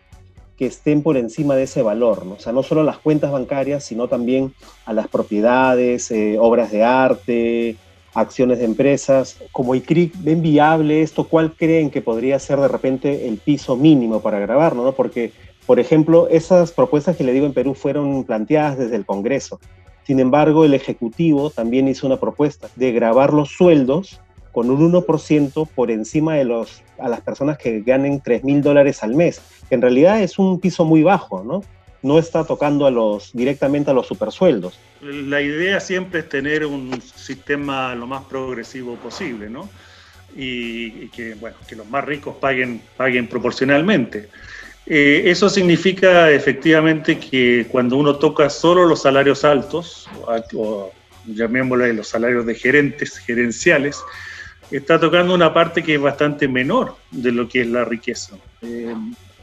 que 0.56 0.66
estén 0.66 1.02
por 1.02 1.16
encima 1.16 1.56
de 1.56 1.64
ese 1.64 1.82
valor, 1.82 2.24
¿no? 2.24 2.34
o 2.34 2.38
sea, 2.38 2.52
no 2.52 2.62
solo 2.62 2.84
las 2.84 2.98
cuentas 2.98 3.32
bancarias, 3.32 3.82
sino 3.82 4.08
también 4.08 4.54
a 4.84 4.92
las 4.92 5.08
propiedades, 5.08 6.10
eh, 6.10 6.36
obras 6.38 6.70
de 6.70 6.84
arte, 6.84 7.76
acciones 8.14 8.58
de 8.58 8.64
empresas. 8.64 9.38
Como 9.52 9.74
ICRIC, 9.74 10.14
¿ven 10.22 10.42
viable 10.42 11.02
esto? 11.02 11.26
¿Cuál 11.28 11.54
creen 11.56 11.90
que 11.90 12.02
podría 12.02 12.38
ser 12.38 12.60
de 12.60 12.68
repente 12.68 13.28
el 13.28 13.38
piso 13.38 13.76
mínimo 13.76 14.20
para 14.20 14.38
grabarlo? 14.38 14.84
¿no? 14.84 14.92
Porque 14.92 15.32
por 15.70 15.78
ejemplo, 15.78 16.26
esas 16.28 16.72
propuestas 16.72 17.16
que 17.16 17.22
le 17.22 17.32
digo 17.32 17.46
en 17.46 17.52
Perú 17.52 17.74
fueron 17.74 18.24
planteadas 18.24 18.76
desde 18.76 18.96
el 18.96 19.06
Congreso. 19.06 19.60
Sin 20.02 20.18
embargo, 20.18 20.64
el 20.64 20.74
Ejecutivo 20.74 21.50
también 21.50 21.86
hizo 21.86 22.08
una 22.08 22.18
propuesta 22.18 22.68
de 22.74 22.90
grabar 22.90 23.32
los 23.32 23.50
sueldos 23.50 24.18
con 24.50 24.68
un 24.68 24.92
1% 24.92 25.68
por 25.68 25.92
encima 25.92 26.34
de 26.34 26.44
los, 26.44 26.82
a 26.98 27.08
las 27.08 27.20
personas 27.20 27.56
que 27.56 27.82
ganen 27.82 28.20
3 28.20 28.42
mil 28.42 28.62
dólares 28.62 29.04
al 29.04 29.14
mes, 29.14 29.42
que 29.68 29.76
en 29.76 29.82
realidad 29.82 30.20
es 30.20 30.40
un 30.40 30.58
piso 30.58 30.84
muy 30.84 31.04
bajo, 31.04 31.44
¿no? 31.44 31.62
No 32.02 32.18
está 32.18 32.42
tocando 32.42 32.84
a 32.86 32.90
los, 32.90 33.30
directamente 33.32 33.92
a 33.92 33.94
los 33.94 34.08
supersueldos. 34.08 34.76
La 35.00 35.40
idea 35.40 35.78
siempre 35.78 36.18
es 36.18 36.28
tener 36.28 36.66
un 36.66 37.00
sistema 37.00 37.94
lo 37.94 38.08
más 38.08 38.24
progresivo 38.24 38.96
posible, 38.96 39.48
¿no? 39.48 39.68
Y, 40.36 41.04
y 41.04 41.10
que, 41.14 41.34
bueno, 41.34 41.58
que 41.68 41.76
los 41.76 41.88
más 41.88 42.04
ricos 42.04 42.34
paguen, 42.40 42.82
paguen 42.96 43.28
proporcionalmente. 43.28 44.30
Eh, 44.92 45.30
eso 45.30 45.48
significa 45.48 46.32
efectivamente 46.32 47.16
que 47.16 47.64
cuando 47.70 47.96
uno 47.96 48.16
toca 48.16 48.50
solo 48.50 48.86
los 48.86 49.02
salarios 49.02 49.44
altos, 49.44 50.08
o, 50.52 50.90
llamémosle 51.26 51.92
los 51.92 52.08
salarios 52.08 52.44
de 52.44 52.56
gerentes, 52.56 53.16
gerenciales, 53.18 54.02
está 54.72 54.98
tocando 54.98 55.32
una 55.32 55.54
parte 55.54 55.84
que 55.84 55.94
es 55.94 56.00
bastante 56.00 56.48
menor 56.48 56.96
de 57.12 57.30
lo 57.30 57.48
que 57.48 57.60
es 57.60 57.68
la 57.68 57.84
riqueza. 57.84 58.36
Eh, 58.62 58.92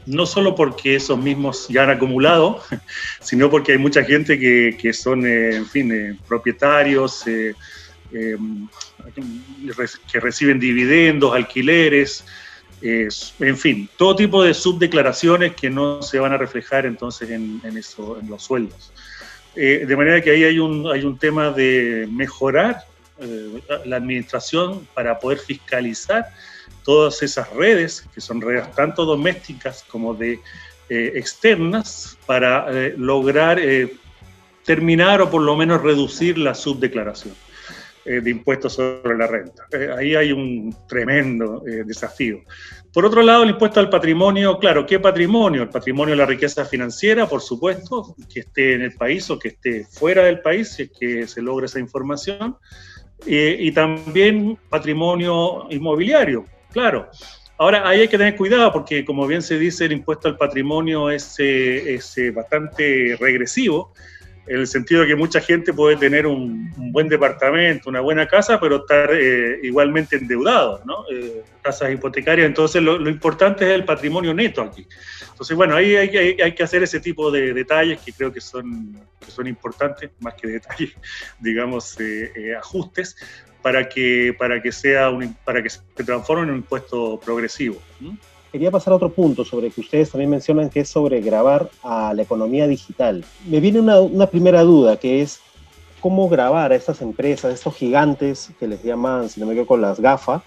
no 0.04 0.26
solo 0.26 0.54
porque 0.54 0.96
esos 0.96 1.18
mismos 1.18 1.66
ya 1.70 1.84
han 1.84 1.90
acumulado, 1.90 2.62
sino 3.22 3.48
porque 3.48 3.72
hay 3.72 3.78
mucha 3.78 4.04
gente 4.04 4.38
que, 4.38 4.76
que 4.78 4.92
son, 4.92 5.24
eh, 5.24 5.56
en 5.56 5.66
fin, 5.66 6.20
propietarios, 6.28 7.24
que 7.24 7.54
reciben 10.20 10.60
dividendos, 10.60 11.34
alquileres, 11.34 12.22
en 12.80 13.56
fin, 13.56 13.88
todo 13.96 14.14
tipo 14.14 14.42
de 14.42 14.54
subdeclaraciones 14.54 15.54
que 15.54 15.70
no 15.70 16.02
se 16.02 16.18
van 16.18 16.32
a 16.32 16.36
reflejar 16.36 16.86
entonces 16.86 17.30
en, 17.30 17.60
eso, 17.76 18.18
en 18.20 18.28
los 18.28 18.42
sueldos. 18.42 18.92
Eh, 19.56 19.84
de 19.86 19.96
manera 19.96 20.20
que 20.20 20.30
ahí 20.30 20.44
hay 20.44 20.58
un, 20.58 20.86
hay 20.86 21.04
un 21.04 21.18
tema 21.18 21.50
de 21.50 22.08
mejorar 22.10 22.84
eh, 23.20 23.60
la 23.84 23.96
administración 23.96 24.86
para 24.94 25.18
poder 25.18 25.38
fiscalizar 25.38 26.26
todas 26.84 27.22
esas 27.22 27.50
redes, 27.54 28.06
que 28.14 28.20
son 28.20 28.40
redes 28.40 28.70
tanto 28.74 29.04
domésticas 29.04 29.84
como 29.88 30.14
de 30.14 30.40
eh, 30.88 31.12
externas, 31.16 32.16
para 32.26 32.70
lograr 32.96 33.60
terminar 34.64 35.20
o 35.20 35.30
por 35.30 35.42
lo 35.42 35.56
menos 35.56 35.82
reducir 35.82 36.38
la 36.38 36.54
subdeclaración 36.54 37.34
de 38.08 38.30
impuestos 38.30 38.74
sobre 38.74 39.16
la 39.16 39.26
renta. 39.26 39.66
ahí 39.96 40.14
hay 40.14 40.32
un 40.32 40.74
tremendo 40.88 41.62
desafío. 41.84 42.40
Por 42.92 43.04
otro 43.04 43.22
lado, 43.22 43.42
el 43.42 43.50
impuesto 43.50 43.80
al 43.80 43.90
patrimonio, 43.90 44.58
claro, 44.58 44.86
¿qué 44.86 44.98
patrimonio? 44.98 45.62
El 45.62 45.68
patrimonio 45.68 46.14
de 46.14 46.18
la 46.18 46.26
riqueza 46.26 46.64
financiera, 46.64 47.28
por 47.28 47.42
supuesto, 47.42 48.16
que 48.32 48.40
esté 48.40 48.74
en 48.74 48.82
el 48.82 48.92
país 48.94 49.28
o 49.30 49.38
que 49.38 49.48
esté 49.48 49.84
fuera 49.84 50.24
del 50.24 50.40
país, 50.40 50.70
si 50.70 50.84
es 50.84 50.90
que 50.98 51.26
se 51.26 51.42
logra 51.42 51.66
esa 51.66 51.78
información. 51.78 52.56
Eh, 53.26 53.56
y 53.60 53.72
también 53.72 54.58
patrimonio 54.68 55.66
inmobiliario, 55.70 56.46
claro. 56.72 57.08
Ahora, 57.58 57.88
ahí 57.88 58.00
hay 58.00 58.08
que 58.08 58.16
tener 58.16 58.36
cuidado 58.36 58.72
porque, 58.72 59.04
como 59.04 59.26
bien 59.26 59.42
se 59.42 59.58
dice, 59.58 59.84
el 59.84 59.92
impuesto 59.92 60.28
al 60.28 60.36
patrimonio 60.36 61.10
es, 61.10 61.34
eh, 61.38 61.94
es 61.94 62.16
eh, 62.16 62.30
bastante 62.30 63.16
regresivo 63.20 63.92
en 64.48 64.60
el 64.60 64.66
sentido 64.66 65.02
de 65.02 65.08
que 65.08 65.16
mucha 65.16 65.40
gente 65.40 65.72
puede 65.72 65.96
tener 65.96 66.26
un, 66.26 66.72
buen 66.92 67.08
departamento, 67.08 67.90
una 67.90 68.00
buena 68.00 68.26
casa, 68.26 68.58
pero 68.58 68.76
estar 68.76 69.10
eh, 69.12 69.60
igualmente 69.62 70.16
endeudado, 70.16 70.82
¿no? 70.84 71.04
Eh, 71.12 71.42
casas 71.62 71.92
hipotecarias. 71.92 72.46
Entonces, 72.46 72.82
lo, 72.82 73.08
importante 73.08 73.66
es 73.66 73.72
el 73.72 73.84
patrimonio 73.84 74.32
neto 74.32 74.62
aquí. 74.62 74.86
Entonces, 75.30 75.56
bueno, 75.56 75.76
ahí 75.76 75.94
hay, 75.96 76.54
que 76.54 76.62
hacer 76.62 76.82
ese 76.82 77.00
tipo 77.00 77.30
de 77.30 77.52
detalles 77.52 78.00
que 78.00 78.12
creo 78.12 78.32
que 78.32 78.40
son, 78.40 78.96
importantes, 79.44 80.10
más 80.20 80.34
que 80.34 80.48
detalles, 80.48 80.92
digamos, 81.38 81.98
eh, 82.00 82.56
ajustes, 82.58 83.16
para 83.62 83.88
que, 83.88 84.34
para, 84.38 84.62
que 84.62 84.72
sea 84.72 85.10
un, 85.10 85.34
para 85.44 85.62
que 85.62 85.68
se 85.68 85.80
transforme 86.04 86.44
en 86.44 86.50
un 86.50 86.56
impuesto 86.56 87.20
progresivo 87.20 87.82
quería 88.52 88.70
pasar 88.70 88.92
a 88.92 88.96
otro 88.96 89.10
punto 89.10 89.44
sobre 89.44 89.70
que 89.70 89.80
ustedes 89.80 90.10
también 90.10 90.30
mencionan 90.30 90.70
que 90.70 90.80
es 90.80 90.88
sobre 90.88 91.20
grabar 91.20 91.70
a 91.82 92.12
la 92.14 92.22
economía 92.22 92.66
digital. 92.66 93.24
Me 93.46 93.60
viene 93.60 93.80
una, 93.80 94.26
primera 94.26 94.62
duda 94.62 94.96
que 94.96 95.22
es 95.22 95.40
cómo 96.00 96.28
grabar 96.28 96.72
a 96.72 96.76
estas 96.76 97.02
empresas, 97.02 97.52
estos 97.52 97.74
gigantes 97.74 98.50
que 98.58 98.68
les 98.68 98.82
llaman, 98.82 99.28
si 99.28 99.40
no 99.40 99.46
me 99.46 99.52
equivoco, 99.52 99.76
las 99.76 100.00
GAFA, 100.00 100.42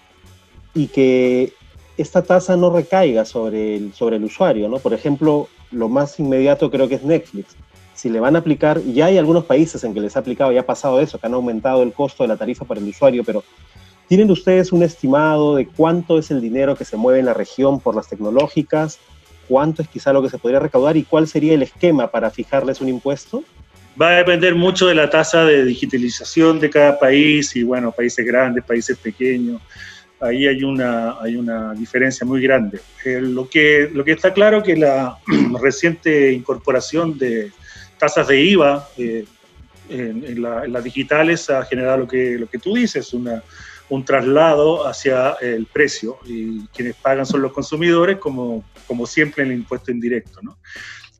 y 0.74 0.88
que 0.88 1.54
esta 1.98 2.24
tasa 2.24 2.56
no 2.56 2.72
recaiga 2.72 3.26
sobre 3.26 3.76
el, 3.76 3.94
sobre 3.94 4.16
el 4.16 4.24
usuario, 4.24 4.70
¿no? 4.70 4.80
Por 4.80 4.94
ejemplo, 4.94 5.48
lo 5.72 5.90
más 5.90 6.20
inmediato 6.20 6.72
creo 6.72 6.88
que 6.88 6.96
es 6.96 7.04
Netflix. 7.04 7.56
Si 7.94 8.10
le 8.10 8.20
van 8.20 8.36
a 8.36 8.40
aplicar, 8.40 8.82
ya 8.82 9.08
hay 9.08 9.18
algunos 9.18 9.46
países 9.46 9.84
en 9.84 9.94
que 9.94 10.00
les 10.00 10.16
ha 10.16 10.22
aplicado, 10.22 10.52
ya 10.52 10.62
ha 10.62 10.66
pasado 10.66 11.00
eso, 11.02 11.20
que 11.20 11.28
han 11.28 11.34
aumentado 11.34 11.84
el 11.84 11.94
costo 11.94 12.24
de 12.24 12.30
la 12.30 12.38
tarifa 12.38 12.66
para 12.66 12.80
el 12.80 12.88
usuario, 12.88 13.24
pero 13.24 13.44
¿Tienen 14.12 14.30
ustedes 14.30 14.74
un 14.74 14.84
estimado 14.84 15.56
de 15.56 15.66
cuánto 15.66 16.20
es 16.20 16.32
el 16.32 16.42
dinero 16.42 16.76
que 16.76 16.84
se 16.84 16.98
mueve 16.98 17.20
en 17.20 17.28
la 17.28 17.34
región 17.34 17.80
por 17.80 17.96
las 17.96 18.10
tecnológicas? 18.10 19.00
¿Cuánto 19.48 19.82
es 19.82 19.88
quizá 19.88 20.12
lo 20.12 20.22
que 20.22 20.30
se 20.30 20.38
podría 20.38 20.60
recaudar 20.60 20.98
y 20.98 21.04
cuál 21.04 21.30
sería 21.30 21.54
el 21.54 21.64
esquema 21.64 22.12
para 22.12 22.30
fijarles 22.30 22.82
un 22.82 22.90
impuesto? 22.90 23.42
Va 24.02 24.10
a 24.10 24.16
depender 24.18 24.54
mucho 24.54 24.88
de 24.88 24.96
la 24.96 25.10
tasa 25.10 25.46
de 25.46 25.64
digitalización 25.64 26.60
de 26.60 26.70
cada 26.70 27.00
país 27.00 27.56
y, 27.56 27.64
bueno, 27.64 27.94
países 27.94 28.26
grandes, 28.26 28.66
países 28.66 28.98
pequeños. 28.98 29.62
Ahí 30.20 30.46
hay 30.46 30.62
una, 30.62 31.16
hay 31.22 31.38
una 31.38 31.74
diferencia 31.74 32.28
muy 32.28 32.42
grande. 32.42 32.82
Eh, 33.06 33.22
lo, 33.22 33.48
que, 33.48 33.90
lo 33.94 34.04
que 34.04 34.12
está 34.12 34.34
claro 34.34 34.62
que 34.62 34.76
la 34.76 35.20
reciente 35.62 36.34
incorporación 36.34 37.18
de 37.18 37.54
tasas 37.98 38.28
de 38.28 38.42
IVA 38.44 38.90
eh, 38.98 39.24
en, 39.88 40.42
las 40.42 40.84
digitales 40.84 41.50
ha 41.50 41.64
generado 41.64 42.00
lo 42.00 42.08
que, 42.10 42.38
lo 42.38 42.48
que 42.48 42.60
tú 42.60 42.76
dices, 42.76 43.14
una, 43.14 43.42
un 43.92 44.06
traslado 44.06 44.88
hacia 44.88 45.34
el 45.42 45.66
precio 45.66 46.18
y 46.26 46.66
quienes 46.68 46.96
pagan 46.96 47.26
son 47.26 47.42
los 47.42 47.52
consumidores, 47.52 48.20
como, 48.20 48.64
como 48.88 49.06
siempre 49.06 49.44
en 49.44 49.52
el 49.52 49.58
impuesto 49.58 49.92
indirecto. 49.92 50.40
¿no? 50.42 50.58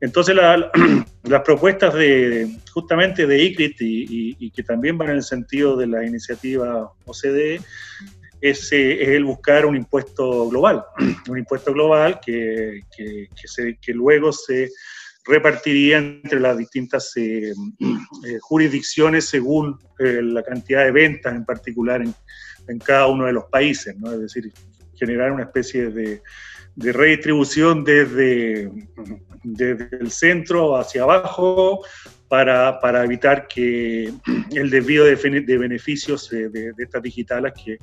Entonces, 0.00 0.34
las 1.24 1.42
propuestas 1.42 1.92
de 1.92 2.48
justamente 2.72 3.26
de 3.26 3.42
ICRIT 3.42 3.76
y, 3.80 4.50
que 4.52 4.62
también 4.62 4.96
van 4.96 5.10
en 5.10 5.16
el 5.16 5.22
sentido 5.22 5.76
de 5.76 5.86
la 5.86 6.02
iniciativa 6.02 6.90
OCDE 7.04 7.60
es, 8.40 8.72
es 8.72 9.08
el 9.08 9.24
buscar 9.24 9.66
un 9.66 9.76
impuesto 9.76 10.48
global, 10.48 10.82
un 11.28 11.38
impuesto 11.38 11.74
global 11.74 12.20
que, 12.24 12.80
que, 12.96 13.28
se, 13.44 13.76
que 13.82 13.92
luego 13.92 14.32
se 14.32 14.70
repartiría 15.26 15.98
entre 15.98 16.40
las 16.40 16.56
distintas 16.56 17.12
eh, 17.16 17.52
eh, 17.80 18.38
jurisdicciones 18.40 19.26
según 19.26 19.78
eh, 19.98 20.20
la 20.22 20.42
cantidad 20.42 20.84
de 20.84 20.90
ventas 20.90 21.34
en 21.34 21.44
particular 21.44 22.00
en, 22.00 22.14
en 22.68 22.78
cada 22.78 23.06
uno 23.06 23.26
de 23.26 23.32
los 23.32 23.44
países, 23.44 23.96
¿no? 23.98 24.12
Es 24.12 24.20
decir, 24.20 24.52
generar 24.94 25.32
una 25.32 25.44
especie 25.44 25.90
de, 25.90 26.22
redistribución 26.76 27.84
desde, 27.84 28.70
el 29.42 30.10
centro 30.10 30.76
hacia 30.76 31.02
abajo 31.02 31.84
para, 32.28 33.04
evitar 33.04 33.46
que 33.46 34.12
el 34.52 34.70
desvío 34.70 35.04
de, 35.04 35.58
beneficios 35.58 36.30
de, 36.30 36.72
estas 36.78 37.02
digitales 37.02 37.52
que, 37.62 37.76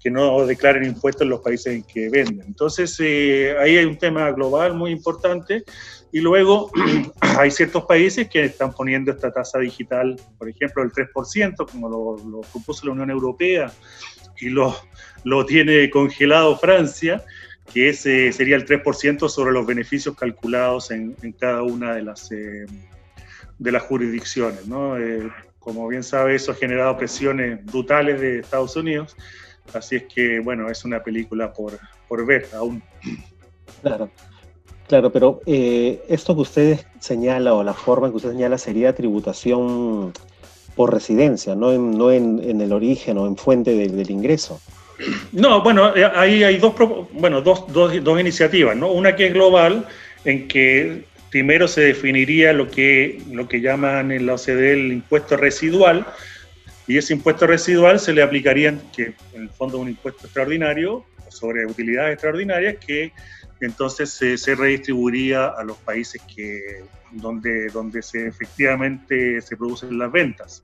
que, 0.00 0.10
no 0.10 0.44
declaren 0.46 0.84
impuestos 0.84 1.22
en 1.22 1.28
los 1.30 1.40
países 1.40 1.74
en 1.74 1.82
que 1.84 2.08
venden. 2.08 2.46
Entonces, 2.46 2.96
eh, 3.00 3.56
ahí 3.60 3.76
hay 3.76 3.84
un 3.84 3.98
tema 3.98 4.30
global 4.32 4.74
muy 4.74 4.90
importante 4.90 5.64
y 6.14 6.20
luego 6.20 6.70
hay 7.20 7.50
ciertos 7.50 7.86
países 7.86 8.28
que 8.28 8.44
están 8.44 8.72
poniendo 8.72 9.10
esta 9.10 9.32
tasa 9.32 9.58
digital, 9.58 10.14
por 10.38 10.48
ejemplo, 10.48 10.84
el 10.84 10.92
3%, 10.92 11.68
como 11.68 11.88
lo, 11.88 12.40
propuso 12.52 12.86
la 12.86 12.92
Unión 12.92 13.10
Europea, 13.10 13.72
y 14.40 14.48
lo, 14.48 14.76
lo 15.24 15.44
tiene 15.44 15.90
congelado 15.90 16.56
Francia, 16.56 17.24
que 17.72 17.88
ese 17.88 18.30
sería 18.30 18.54
el 18.54 18.64
3% 18.64 19.28
sobre 19.28 19.52
los 19.52 19.66
beneficios 19.66 20.16
calculados 20.16 20.92
en, 20.92 21.16
cada 21.36 21.64
una 21.64 21.96
de 21.96 22.02
las, 22.02 22.30
eh, 22.30 22.64
de 23.58 23.72
las 23.72 23.82
jurisdicciones. 23.82 24.68
¿no? 24.68 24.96
Eh, 24.96 25.28
como 25.58 25.88
bien 25.88 26.04
sabe, 26.04 26.36
eso 26.36 26.52
ha 26.52 26.54
generado 26.54 26.96
presiones 26.96 27.64
brutales 27.64 28.20
de 28.20 28.38
Estados 28.38 28.76
Unidos, 28.76 29.16
así 29.72 29.96
es 29.96 30.04
que, 30.04 30.38
bueno, 30.38 30.70
es 30.70 30.84
una 30.84 31.02
película 31.02 31.52
por, 31.52 31.76
por 32.06 32.24
ver 32.24 32.46
aún. 32.54 32.84
Claro. 33.82 34.08
Claro, 34.88 35.10
pero 35.10 35.40
eh, 35.46 36.02
esto 36.08 36.34
que 36.34 36.42
usted 36.42 36.80
señala 37.00 37.54
o 37.54 37.64
la 37.64 37.72
forma 37.72 38.10
que 38.10 38.16
usted 38.16 38.32
señala 38.32 38.58
sería 38.58 38.94
tributación 38.94 40.12
por 40.76 40.92
residencia, 40.92 41.54
no 41.54 41.72
en, 41.72 41.96
no 41.96 42.10
en, 42.10 42.60
el 42.60 42.72
origen 42.72 43.16
o 43.18 43.26
en 43.26 43.36
fuente 43.36 43.74
del, 43.74 44.10
ingreso. 44.10 44.60
No, 45.32 45.62
bueno, 45.62 45.96
eh, 45.96 46.04
ahí 46.14 46.42
hay 46.42 46.58
dos, 46.58 46.74
bueno, 47.12 47.40
dos, 47.40 47.64
dos, 47.72 48.02
dos, 48.02 48.20
iniciativas, 48.20 48.76
¿no? 48.76 48.90
Una 48.90 49.16
que 49.16 49.28
es 49.28 49.32
global, 49.32 49.86
en 50.24 50.48
que 50.48 51.04
primero 51.30 51.66
se 51.66 51.80
definiría 51.80 52.52
lo 52.52 52.68
que, 52.70 53.22
lo 53.30 53.48
que 53.48 53.60
llaman 53.60 54.12
en 54.12 54.26
la 54.26 54.34
OCDE 54.34 54.72
el 54.72 54.92
impuesto 54.92 55.36
residual, 55.36 56.06
y 56.86 56.98
ese 56.98 57.14
impuesto 57.14 57.46
residual 57.46 57.98
se 58.00 58.12
le 58.12 58.22
aplicaría, 58.22 58.74
que 58.94 59.14
en 59.32 59.42
el 59.42 59.50
fondo 59.50 59.78
un 59.78 59.88
impuesto 59.88 60.26
extraordinario 60.26 61.04
sobre 61.28 61.66
utilidades 61.66 62.14
extraordinarias 62.14 62.76
que 62.84 63.12
entonces 63.60 64.10
se 64.10 64.54
redistribuiría 64.54 65.46
a 65.46 65.64
los 65.64 65.76
países 65.78 66.20
que, 66.34 66.84
donde, 67.12 67.68
donde 67.68 68.02
se, 68.02 68.26
efectivamente 68.26 69.40
se 69.40 69.56
producen 69.56 69.98
las 69.98 70.10
ventas. 70.10 70.62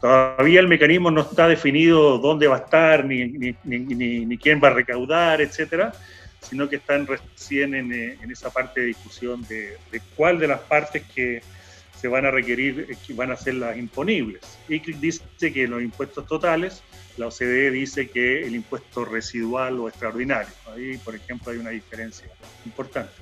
Todavía 0.00 0.60
el 0.60 0.68
mecanismo 0.68 1.10
no 1.10 1.22
está 1.22 1.48
definido 1.48 2.18
dónde 2.18 2.46
va 2.46 2.56
a 2.56 2.60
estar, 2.60 3.04
ni, 3.04 3.26
ni, 3.26 3.54
ni, 3.64 4.26
ni 4.26 4.38
quién 4.38 4.60
va 4.62 4.68
a 4.68 4.74
recaudar, 4.74 5.40
etcétera, 5.40 5.92
sino 6.40 6.68
que 6.68 6.76
están 6.76 7.06
recién 7.06 7.74
en, 7.74 7.92
en 7.92 8.30
esa 8.30 8.50
parte 8.50 8.80
de 8.80 8.86
discusión 8.86 9.42
de, 9.48 9.76
de, 9.90 10.00
cuál 10.14 10.38
de 10.38 10.46
las 10.46 10.60
partes 10.60 11.02
que 11.14 11.42
se 12.00 12.06
van 12.06 12.26
a 12.26 12.30
requerir 12.30 12.96
que 13.04 13.14
van 13.14 13.32
a 13.32 13.36
ser 13.36 13.54
las 13.54 13.76
imponibles. 13.76 14.42
Y 14.68 14.78
dice 14.78 15.52
que 15.52 15.66
los 15.66 15.82
impuestos 15.82 16.26
totales 16.26 16.82
la 17.18 17.26
OCDE 17.26 17.70
dice 17.70 18.08
que 18.08 18.46
el 18.46 18.54
impuesto 18.54 19.04
residual 19.04 19.78
o 19.80 19.88
extraordinario. 19.88 20.52
Ahí, 20.72 20.96
por 20.98 21.14
ejemplo, 21.14 21.52
hay 21.52 21.58
una 21.58 21.70
diferencia 21.70 22.26
importante. 22.64 23.12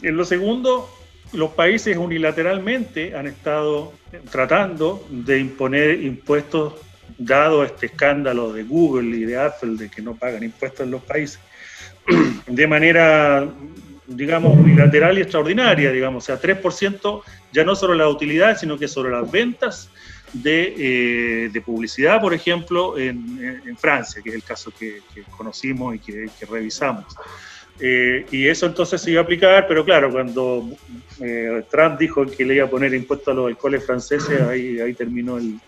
En 0.00 0.16
lo 0.16 0.24
segundo, 0.24 0.88
los 1.32 1.50
países 1.52 1.96
unilateralmente 1.96 3.16
han 3.16 3.26
estado 3.26 3.92
tratando 4.30 5.06
de 5.10 5.38
imponer 5.38 6.02
impuestos, 6.02 6.74
dado 7.18 7.64
este 7.64 7.86
escándalo 7.86 8.52
de 8.52 8.64
Google 8.64 9.16
y 9.16 9.24
de 9.24 9.38
Apple 9.38 9.76
de 9.76 9.88
que 9.88 10.02
no 10.02 10.14
pagan 10.14 10.42
impuestos 10.42 10.84
en 10.84 10.90
los 10.90 11.02
países, 11.02 11.40
de 12.46 12.66
manera, 12.66 13.48
digamos, 14.06 14.56
unilateral 14.56 15.18
y 15.18 15.22
extraordinaria, 15.22 15.90
digamos, 15.90 16.24
o 16.24 16.26
sea, 16.26 16.40
3% 16.40 17.22
ya 17.52 17.64
no 17.64 17.74
sobre 17.74 17.98
la 17.98 18.08
utilidad, 18.08 18.58
sino 18.58 18.78
que 18.78 18.88
sobre 18.88 19.12
las 19.12 19.30
ventas 19.30 19.90
de, 20.32 21.46
eh, 21.54 21.60
publicidad, 21.64 22.20
por 22.20 22.34
ejemplo, 22.34 22.98
en, 22.98 23.76
Francia, 23.76 24.22
que 24.22 24.30
es 24.30 24.34
el 24.36 24.42
caso 24.42 24.72
que, 24.78 25.00
conocimos 25.36 25.94
y 25.94 25.98
que, 25.98 26.46
revisamos. 26.48 27.06
Eh, 27.80 28.26
y 28.30 28.46
eso 28.46 28.66
entonces 28.66 29.00
se 29.00 29.10
iba 29.10 29.20
a 29.20 29.24
aplicar, 29.24 29.66
pero 29.66 29.84
claro, 29.84 30.12
cuando 30.12 30.68
eh, 31.20 31.64
Trump 31.70 31.98
dijo 31.98 32.24
que 32.26 32.44
le 32.44 32.56
iba 32.56 32.66
a 32.66 32.70
poner 32.70 32.94
impuesto 32.94 33.30
a 33.30 33.34
los 33.34 33.46
alcoholes 33.48 33.84
franceses, 33.84 34.40
ahí, 34.42 34.78
ahí 34.78 34.94
terminó 34.94 35.38
el, 35.38 35.58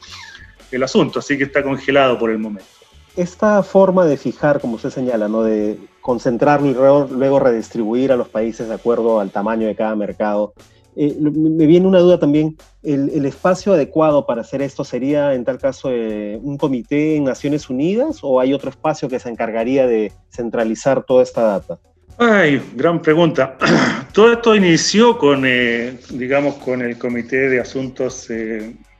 el 0.70 0.82
asunto, 0.82 1.18
así 1.18 1.36
que 1.36 1.44
está 1.44 1.62
congelado 1.62 2.18
por 2.18 2.30
el 2.30 2.38
momento. 2.38 2.68
Esta 3.16 3.62
forma 3.62 4.04
de 4.06 4.16
fijar, 4.16 4.60
como 4.60 4.74
usted 4.74 4.90
señala, 4.90 5.28
¿no? 5.28 5.42
de 5.44 5.78
concentrar 6.00 6.60
y 6.64 6.74
luego 6.74 7.38
redistribuir 7.38 8.12
a 8.12 8.16
los 8.16 8.28
países 8.28 8.68
de 8.68 8.74
acuerdo 8.74 9.20
al 9.20 9.30
tamaño 9.30 9.66
de 9.66 9.76
cada 9.76 9.94
mercado, 9.94 10.52
eh, 10.96 11.16
me 11.18 11.66
viene 11.66 11.86
una 11.86 11.98
duda 11.98 12.18
también, 12.18 12.56
¿el, 12.82 13.24
espacio 13.26 13.72
adecuado 13.72 14.26
para 14.26 14.42
hacer 14.42 14.62
esto 14.62 14.84
sería 14.84 15.34
en 15.34 15.44
tal 15.44 15.58
caso 15.58 15.90
eh, 15.90 16.38
un 16.40 16.56
comité 16.56 17.16
en 17.16 17.24
Naciones 17.24 17.68
Unidas 17.68 18.20
o 18.22 18.40
hay 18.40 18.54
otro 18.54 18.70
espacio 18.70 19.08
que 19.08 19.18
se 19.18 19.28
encargaría 19.28 19.86
de 19.86 20.12
centralizar 20.30 21.04
toda 21.04 21.22
esta 21.22 21.42
data? 21.42 21.78
Ay, 22.18 22.62
gran 22.74 23.02
pregunta. 23.02 23.56
Todo 24.12 24.32
esto 24.32 24.54
inició 24.54 25.18
con, 25.18 25.44
eh, 25.44 25.98
digamos, 26.10 26.54
con 26.56 26.80
el 26.82 26.96
Comité 26.96 27.48
de 27.48 27.60
Asuntos 27.60 28.28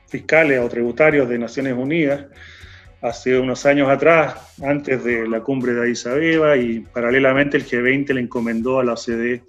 Fiscales 0.07 0.59
o 0.59 0.67
Tributarios 0.67 1.29
de 1.29 1.39
Naciones 1.39 1.75
Unidas 1.77 2.25
hace 3.01 3.39
unos 3.39 3.65
años 3.65 3.87
atrás, 3.87 4.35
antes 4.63 5.03
de 5.03 5.27
la 5.27 5.41
cumbre 5.41 5.73
de 5.73 5.81
Addis 5.81 6.07
Abeba 6.07 6.57
y 6.57 6.79
paralelamente 6.79 7.55
el 7.55 7.65
G20 7.65 8.13
le 8.13 8.21
encomendó 8.21 8.79
a 8.79 8.83
la 8.83 8.93
OCDE 8.93 9.43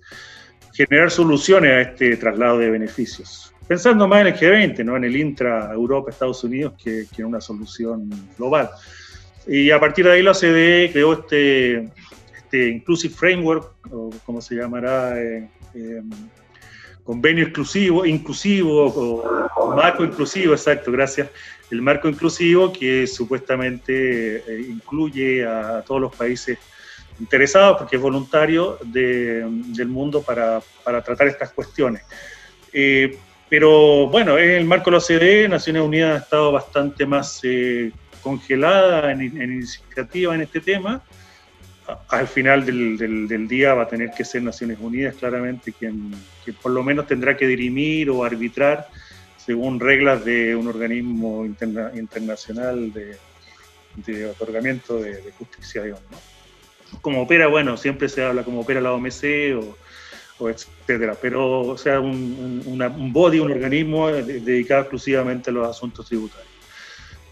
generar 0.76 1.10
soluciones 1.10 1.70
a 1.70 1.80
este 1.90 2.16
traslado 2.16 2.58
de 2.58 2.70
beneficios. 2.70 3.52
Pensando 3.66 4.06
más 4.06 4.20
en 4.20 4.26
el 4.28 4.34
G20, 4.34 4.84
¿no? 4.84 4.96
en 4.96 5.04
el 5.04 5.16
intra 5.16 5.72
Europa-Estados 5.72 6.44
Unidos, 6.44 6.74
que, 6.82 7.06
en 7.16 7.24
una 7.24 7.40
solución 7.40 8.10
global. 8.36 8.70
Y 9.46 9.70
a 9.70 9.80
partir 9.80 10.04
de 10.04 10.12
ahí 10.12 10.22
la 10.22 10.32
OCDE 10.32 10.90
creó 10.92 11.14
este, 11.14 11.90
este 12.36 12.68
Inclusive 12.68 13.14
Framework, 13.14 13.72
o 13.90 14.10
como 14.24 14.40
se 14.40 14.56
llamará, 14.56 15.20
eh, 15.20 15.48
eh, 15.74 16.02
convenio 17.02 17.44
exclusivo, 17.44 18.04
inclusivo, 18.04 18.86
o 18.86 19.74
marco 19.74 20.04
inclusivo, 20.04 20.52
exacto, 20.52 20.92
gracias. 20.92 21.28
El 21.70 21.80
marco 21.80 22.08
inclusivo 22.08 22.72
que 22.72 23.06
supuestamente 23.06 24.36
eh, 24.36 24.66
incluye 24.68 25.44
a 25.44 25.82
todos 25.82 26.00
los 26.00 26.14
países 26.14 26.58
interesados, 27.20 27.78
porque 27.78 27.96
es 27.96 28.02
voluntario 28.02 28.78
del 28.82 29.88
mundo 29.88 30.22
para, 30.22 30.60
para, 30.84 31.02
tratar 31.02 31.28
estas 31.28 31.50
cuestiones. 31.52 32.02
Eh, 32.72 33.18
pero 33.48 34.08
bueno, 34.08 34.38
en 34.38 34.50
el 34.50 34.64
marco 34.64 34.90
de 34.90 34.96
la 34.96 34.98
OCDE, 34.98 35.48
Naciones 35.48 35.82
Unidas 35.82 36.20
ha 36.20 36.24
estado 36.24 36.52
bastante 36.52 37.06
más 37.06 37.40
eh, 37.44 37.92
congelada 38.20 39.12
en, 39.12 39.22
iniciativa 39.22 40.34
en 40.34 40.42
este 40.42 40.60
tema. 40.60 41.02
Al 42.08 42.26
final 42.26 42.66
del, 42.66 43.46
día 43.46 43.74
va 43.74 43.84
a 43.84 43.88
tener 43.88 44.10
que 44.10 44.24
ser 44.24 44.42
Naciones 44.42 44.78
Unidas 44.80 45.14
claramente 45.14 45.72
quien, 45.72 46.12
por 46.60 46.72
lo 46.72 46.82
menos 46.82 47.06
tendrá 47.06 47.36
que 47.36 47.46
dirimir 47.46 48.10
o 48.10 48.24
arbitrar 48.24 48.88
según 49.36 49.78
reglas 49.78 50.24
de 50.24 50.56
un 50.56 50.66
organismo 50.66 51.46
internacional 51.46 52.92
de, 52.92 53.16
de 54.04 54.26
otorgamiento 54.26 54.98
de, 54.98 55.32
justicia, 55.38 55.84
digamos. 55.84 56.04
¿no? 56.10 56.35
Como 57.00 57.22
opera, 57.22 57.46
bueno, 57.46 57.76
siempre 57.76 58.08
se 58.08 58.24
habla 58.24 58.42
como 58.42 58.60
opera 58.60 58.80
la 58.80 58.92
OMC 58.92 59.58
o, 60.38 60.48
etcétera, 60.48 61.16
pero 61.20 61.60
o 61.62 61.78
sea, 61.78 61.98
un, 62.00 62.62
un, 62.66 63.12
body, 63.12 63.40
un 63.40 63.52
organismo 63.52 64.08
dedicado 64.08 64.82
exclusivamente 64.82 65.50
a 65.50 65.52
los 65.52 65.68
asuntos 65.68 66.06
tributarios. 66.06 66.48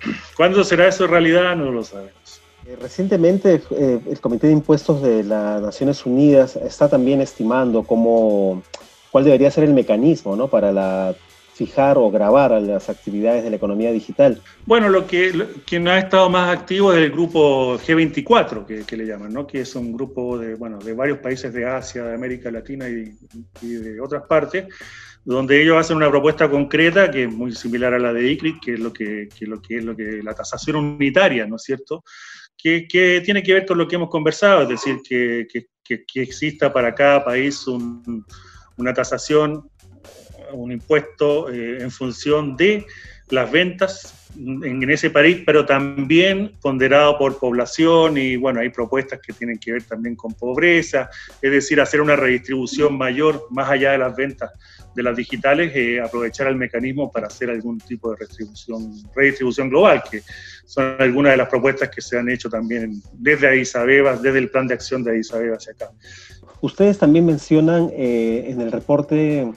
¿Cuándo 0.36 0.64
será 0.64 0.88
eso 0.88 1.06
realidad? 1.06 1.54
No 1.56 1.70
lo 1.70 1.84
sabemos. 1.84 2.40
Eh, 2.66 2.76
recientemente 2.80 3.60
eh, 3.72 4.00
el 4.10 4.20
Comité 4.20 4.46
de 4.46 4.54
Impuestos 4.54 5.02
de 5.02 5.22
las 5.22 5.60
Naciones 5.60 6.06
Unidas 6.06 6.56
está 6.56 6.88
también 6.88 7.20
estimando 7.20 7.82
cómo, 7.82 8.62
cuál 9.10 9.24
debería 9.24 9.50
ser 9.50 9.64
el 9.64 9.74
mecanismo 9.74 10.34
¿no? 10.34 10.48
para 10.48 10.72
la 10.72 11.14
fijar 11.54 11.96
o 11.98 12.10
grabar 12.10 12.52
a 12.52 12.60
las 12.60 12.88
actividades 12.90 13.44
de 13.44 13.50
la 13.50 13.56
economía 13.56 13.92
digital? 13.92 14.42
Bueno, 14.66 14.88
lo 14.88 15.06
que 15.06 15.32
quien 15.64 15.86
ha 15.86 15.98
estado 15.98 16.28
más 16.28 16.56
activo 16.56 16.92
es 16.92 16.98
el 16.98 17.12
grupo 17.12 17.78
G24, 17.78 18.84
que, 18.84 18.96
le 18.96 19.06
llaman, 19.06 19.32
¿no? 19.32 19.46
que 19.46 19.60
es 19.60 19.74
un 19.76 19.92
grupo 19.92 20.36
de, 20.36 20.56
bueno, 20.56 20.78
de 20.78 20.92
varios 20.92 21.18
países 21.18 21.52
de 21.52 21.64
Asia, 21.64 22.04
de 22.04 22.14
América 22.14 22.50
Latina 22.50 22.88
y, 22.88 23.14
de 23.62 24.00
otras 24.00 24.24
partes, 24.28 24.66
donde 25.24 25.62
ellos 25.62 25.78
hacen 25.78 25.96
una 25.96 26.10
propuesta 26.10 26.50
concreta 26.50 27.10
que 27.10 27.24
es 27.24 27.32
muy 27.32 27.52
similar 27.52 27.94
a 27.94 27.98
la 28.00 28.12
de 28.12 28.32
ICRIC, 28.32 28.60
que 28.60 28.74
es 28.74 28.80
lo 28.80 28.92
que, 28.92 29.28
lo 29.40 29.62
que 29.62 29.76
es 29.76 29.84
lo 29.84 29.96
que 29.96 30.22
la 30.22 30.34
tasación 30.34 30.76
unitaria, 30.76 31.46
¿no 31.46 31.56
es 31.56 31.62
cierto? 31.62 32.02
Que, 32.56 32.88
que, 32.88 33.20
tiene 33.24 33.42
que 33.42 33.54
ver 33.54 33.66
con 33.66 33.78
lo 33.78 33.86
que 33.86 33.94
hemos 33.94 34.10
conversado, 34.10 34.62
es 34.62 34.68
decir, 34.70 34.98
que, 35.08 35.46
que 35.84 36.22
exista 36.22 36.72
para 36.72 36.94
cada 36.94 37.24
país 37.24 37.66
un, 37.66 38.24
una 38.76 38.92
tasación 38.92 39.70
un 40.54 40.72
impuesto 40.72 41.50
eh, 41.50 41.82
en 41.82 41.90
función 41.90 42.56
de 42.56 42.86
las 43.30 43.50
ventas 43.50 44.24
en, 44.36 44.90
ese 44.90 45.10
país, 45.10 45.42
pero 45.46 45.64
también 45.64 46.52
ponderado 46.60 47.16
por 47.18 47.38
población 47.38 48.18
y 48.18 48.36
bueno, 48.36 48.60
hay 48.60 48.68
propuestas 48.68 49.20
que 49.20 49.32
tienen 49.32 49.58
que 49.58 49.72
ver 49.72 49.82
también 49.84 50.16
con 50.16 50.34
pobreza, 50.34 51.08
es 51.40 51.50
decir, 51.50 51.80
hacer 51.80 52.00
una 52.00 52.16
redistribución 52.16 52.96
mayor 52.98 53.46
más 53.50 53.70
allá 53.70 53.92
de 53.92 53.98
las 53.98 54.14
ventas 54.16 54.50
de 54.94 55.02
las 55.02 55.16
digitales, 55.16 55.72
eh, 55.74 56.00
aprovechar 56.00 56.46
el 56.46 56.56
mecanismo 56.56 57.10
para 57.10 57.26
hacer 57.26 57.50
algún 57.50 57.78
tipo 57.78 58.10
de 58.10 58.16
redistribución, 58.18 58.92
redistribución 59.14 59.68
global, 59.68 60.02
que 60.08 60.22
son 60.66 60.96
algunas 60.98 61.32
de 61.32 61.36
las 61.38 61.48
propuestas 61.48 61.90
que 61.90 62.00
se 62.00 62.18
han 62.18 62.28
hecho 62.28 62.48
también 62.48 63.02
desde 63.12 63.48
Addis 63.48 63.74
Abeba, 63.74 64.16
desde 64.16 64.38
el 64.38 64.50
plan 64.50 64.68
de 64.68 64.74
acción 64.74 65.02
de 65.02 65.10
Addis 65.12 65.32
Abeba 65.32 65.56
hacia 65.56 65.72
acá. 65.72 65.90
Ustedes 66.60 66.98
también 66.98 67.26
mencionan 67.26 67.90
eh, 67.92 68.46
en 68.48 68.60
el 68.60 68.72
reporte 68.72 69.52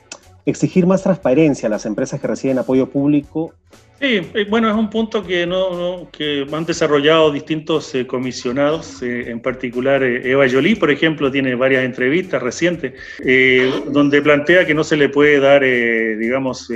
exigir 0.48 0.88
más 0.88 1.04
transparencia 1.04 1.68
a 1.68 1.70
las 1.70 1.86
empresas 1.86 2.20
que 2.20 2.28
reciben 2.28 2.58
apoyo 2.58 2.90
público 2.90 3.54
Sí, 4.00 4.22
eh, 4.36 4.46
bueno, 4.48 4.70
es 4.70 4.76
un 4.76 4.92
punto 4.92 5.26
que, 5.26 5.48
no, 5.48 6.08
que 6.12 6.46
han 6.52 6.66
desarrollado 6.66 7.32
distintos 7.32 7.96
eh, 7.96 8.06
comisionados, 8.06 9.02
eh, 9.02 9.32
en 9.32 9.40
particular 9.40 10.04
Eva 10.04 10.48
Jolie, 10.48 10.76
por 10.76 10.92
ejemplo, 10.92 11.32
tiene 11.32 11.56
varias 11.56 11.84
entrevistas 11.84 12.44
recientes, 12.44 12.94
donde 13.92 14.22
plantea 14.22 14.68
que 14.68 14.76
no 14.76 14.84
se 14.84 14.98
le 14.98 15.10
puede 15.10 15.40
dar, 15.40 15.64
digamos, 15.64 16.72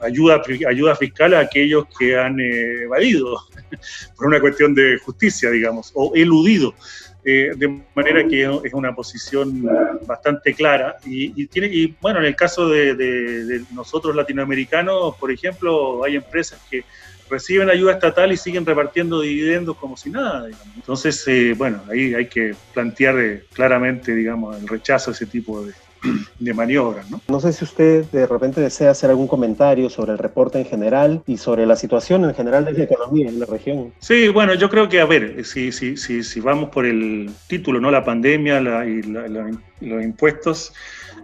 ayuda, 0.00 0.42
ayuda 0.68 0.94
fiscal 0.96 1.32
a 1.32 1.40
aquellos 1.40 1.86
que 1.98 2.18
han 2.18 2.38
evadido 2.38 3.38
por 4.16 4.26
una 4.26 4.40
cuestión 4.40 4.74
de 4.74 4.98
justicia, 4.98 5.50
digamos, 5.50 5.92
o 5.94 6.12
eludido. 6.14 6.74
Eh, 7.28 7.50
de 7.56 7.82
manera 7.92 8.24
que 8.28 8.44
es 8.62 8.72
una 8.72 8.94
posición 8.94 9.68
bastante 10.06 10.54
clara. 10.54 10.96
Y, 11.04 11.46
tiene, 11.48 11.66
y 11.66 11.92
bueno, 12.00 12.20
en 12.20 12.26
el 12.26 12.36
caso 12.36 12.68
de, 12.68 13.64
nosotros 13.74 14.14
latinoamericanos, 14.14 15.16
por 15.16 15.32
ejemplo, 15.32 16.04
hay 16.04 16.14
empresas 16.14 16.60
que 16.70 16.84
reciben 17.28 17.68
ayuda 17.68 17.94
estatal 17.94 18.30
y 18.30 18.36
siguen 18.36 18.64
repartiendo 18.64 19.20
dividendos 19.20 19.76
como 19.76 19.96
si 19.96 20.08
nada. 20.08 20.48
Entonces, 20.76 21.26
eh, 21.26 21.54
bueno, 21.56 21.82
ahí 21.90 22.14
hay 22.14 22.26
que 22.26 22.54
plantear 22.72 23.18
eh, 23.18 23.42
claramente, 23.52 24.14
digamos, 24.14 24.56
el 24.60 24.68
rechazo 24.68 25.10
a 25.10 25.14
ese 25.14 25.26
tipo 25.26 25.64
de, 25.64 25.72
de 26.38 26.54
maniobras. 26.54 27.10
¿no? 27.10 27.20
no 27.28 27.40
sé 27.40 27.52
si 27.52 27.64
usted 27.64 28.04
de 28.06 28.26
repente 28.26 28.60
desea 28.60 28.90
hacer 28.90 29.10
algún 29.10 29.28
comentario 29.28 29.90
sobre 29.90 30.12
el 30.12 30.18
reporte 30.18 30.58
en 30.58 30.64
general 30.64 31.22
y 31.26 31.36
sobre 31.36 31.66
la 31.66 31.76
situación 31.76 32.24
en 32.24 32.34
general 32.34 32.64
de 32.64 32.72
la 32.72 32.84
economía 32.84 33.28
en 33.28 33.40
la 33.40 33.46
región. 33.46 33.92
Sí, 33.98 34.28
bueno, 34.28 34.54
yo 34.54 34.70
creo 34.70 34.88
que, 34.88 35.00
a 35.00 35.06
ver, 35.06 35.44
si, 35.44 35.72
si, 35.72 35.96
si, 35.96 36.22
si 36.22 36.40
vamos 36.40 36.70
por 36.70 36.86
el 36.86 37.30
título, 37.46 37.80
¿no? 37.80 37.90
La 37.90 38.04
pandemia 38.04 38.60
y 38.86 39.02
los 39.02 40.04
impuestos. 40.04 40.72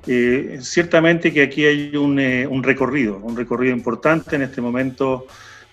Eh, 0.06 0.58
ciertamente 0.60 1.32
que 1.32 1.42
aquí 1.42 1.64
hay 1.64 1.96
un, 1.96 2.18
eh, 2.18 2.46
un 2.46 2.62
recorrido, 2.62 3.18
un 3.18 3.36
recorrido 3.36 3.74
importante. 3.74 4.36
En 4.36 4.42
este 4.42 4.60
momento 4.60 5.26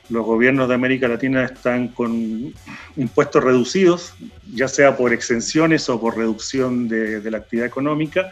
los 0.09 0.25
gobiernos 0.25 0.67
de 0.67 0.75
América 0.75 1.07
Latina 1.07 1.45
están 1.45 1.89
con 1.89 2.53
impuestos 2.95 3.43
reducidos, 3.43 4.13
ya 4.53 4.67
sea 4.67 4.97
por 4.97 5.13
exenciones 5.13 5.87
o 5.89 5.99
por 5.99 6.17
reducción 6.17 6.87
de, 6.87 7.21
de 7.21 7.31
la 7.31 7.37
actividad 7.37 7.67
económica, 7.67 8.31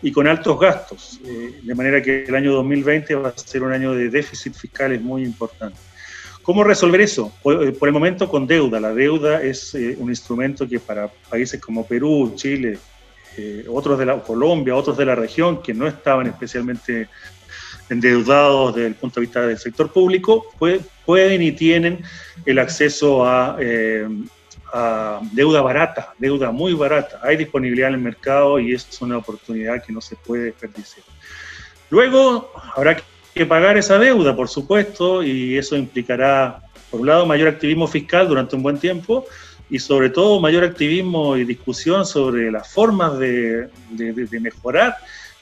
y 0.00 0.12
con 0.12 0.26
altos 0.28 0.58
gastos, 0.58 1.20
eh, 1.24 1.60
de 1.62 1.74
manera 1.74 2.00
que 2.00 2.24
el 2.24 2.34
año 2.34 2.52
2020 2.54 3.14
va 3.16 3.30
a 3.30 3.38
ser 3.38 3.62
un 3.62 3.72
año 3.72 3.92
de 3.94 4.08
déficit 4.08 4.54
fiscal 4.54 4.98
muy 5.00 5.24
importante. 5.24 5.78
¿Cómo 6.42 6.64
resolver 6.64 7.00
eso? 7.00 7.32
Por, 7.42 7.64
eh, 7.64 7.76
el 7.80 7.92
momento 7.92 8.28
con 8.28 8.46
deuda. 8.46 8.80
La 8.80 8.94
deuda 8.94 9.42
es 9.42 9.74
eh, 9.74 9.96
un 9.98 10.08
instrumento 10.08 10.68
que 10.68 10.78
para 10.78 11.08
países 11.08 11.60
como 11.60 11.86
Perú, 11.86 12.32
Chile, 12.36 12.78
otros 13.68 13.96
de 14.00 14.04
la 14.04 14.20
Colombia, 14.20 14.74
otros 14.74 14.96
de 14.96 15.04
la 15.04 15.14
región 15.14 15.62
que 15.62 15.72
no 15.72 15.86
estaban 15.86 16.26
especialmente 16.26 17.08
endeudados 17.88 18.74
desde 18.74 18.88
el 18.88 18.94
punto 18.96 19.20
de 19.20 19.26
vista 19.26 19.46
del 19.46 19.58
sector 19.58 19.92
público, 19.92 20.46
pueden 21.06 21.42
y 21.42 21.52
tienen 21.52 22.02
el 22.44 22.58
acceso 22.58 23.24
a, 23.24 23.56
deuda 25.32 25.62
barata, 25.62 26.14
deuda 26.18 26.50
muy 26.50 26.74
barata. 26.74 27.20
Hay 27.22 27.36
disponibilidad 27.36 27.88
en 27.88 27.94
el 27.94 28.00
mercado 28.00 28.58
y 28.58 28.74
es 28.74 29.00
una 29.00 29.18
oportunidad 29.18 29.82
que 29.84 29.92
no 29.92 30.00
se 30.00 30.16
puede 30.16 30.44
desperdiciar. 30.44 31.04
Luego 31.90 32.52
habrá 32.74 32.96
que 33.34 33.46
pagar 33.46 33.78
esa 33.78 33.98
deuda, 33.98 34.36
por 34.36 34.48
supuesto, 34.48 35.22
y 35.22 35.56
eso 35.56 35.76
implicará, 35.76 36.60
por 36.90 37.00
un 37.00 37.06
lado, 37.06 37.26
mayor 37.26 37.48
activismo 37.48 37.86
fiscal 37.86 38.28
durante 38.28 38.56
un 38.56 38.62
buen 38.62 38.78
tiempo 38.78 39.24
y 39.70 39.78
sobre 39.78 40.10
todo 40.10 40.40
mayor 40.40 40.64
activismo 40.64 41.36
y 41.36 41.44
discusión 41.44 42.04
sobre 42.06 42.50
las 42.50 42.72
formas 42.72 43.18
de, 43.18 43.68
mejorar 44.40 44.96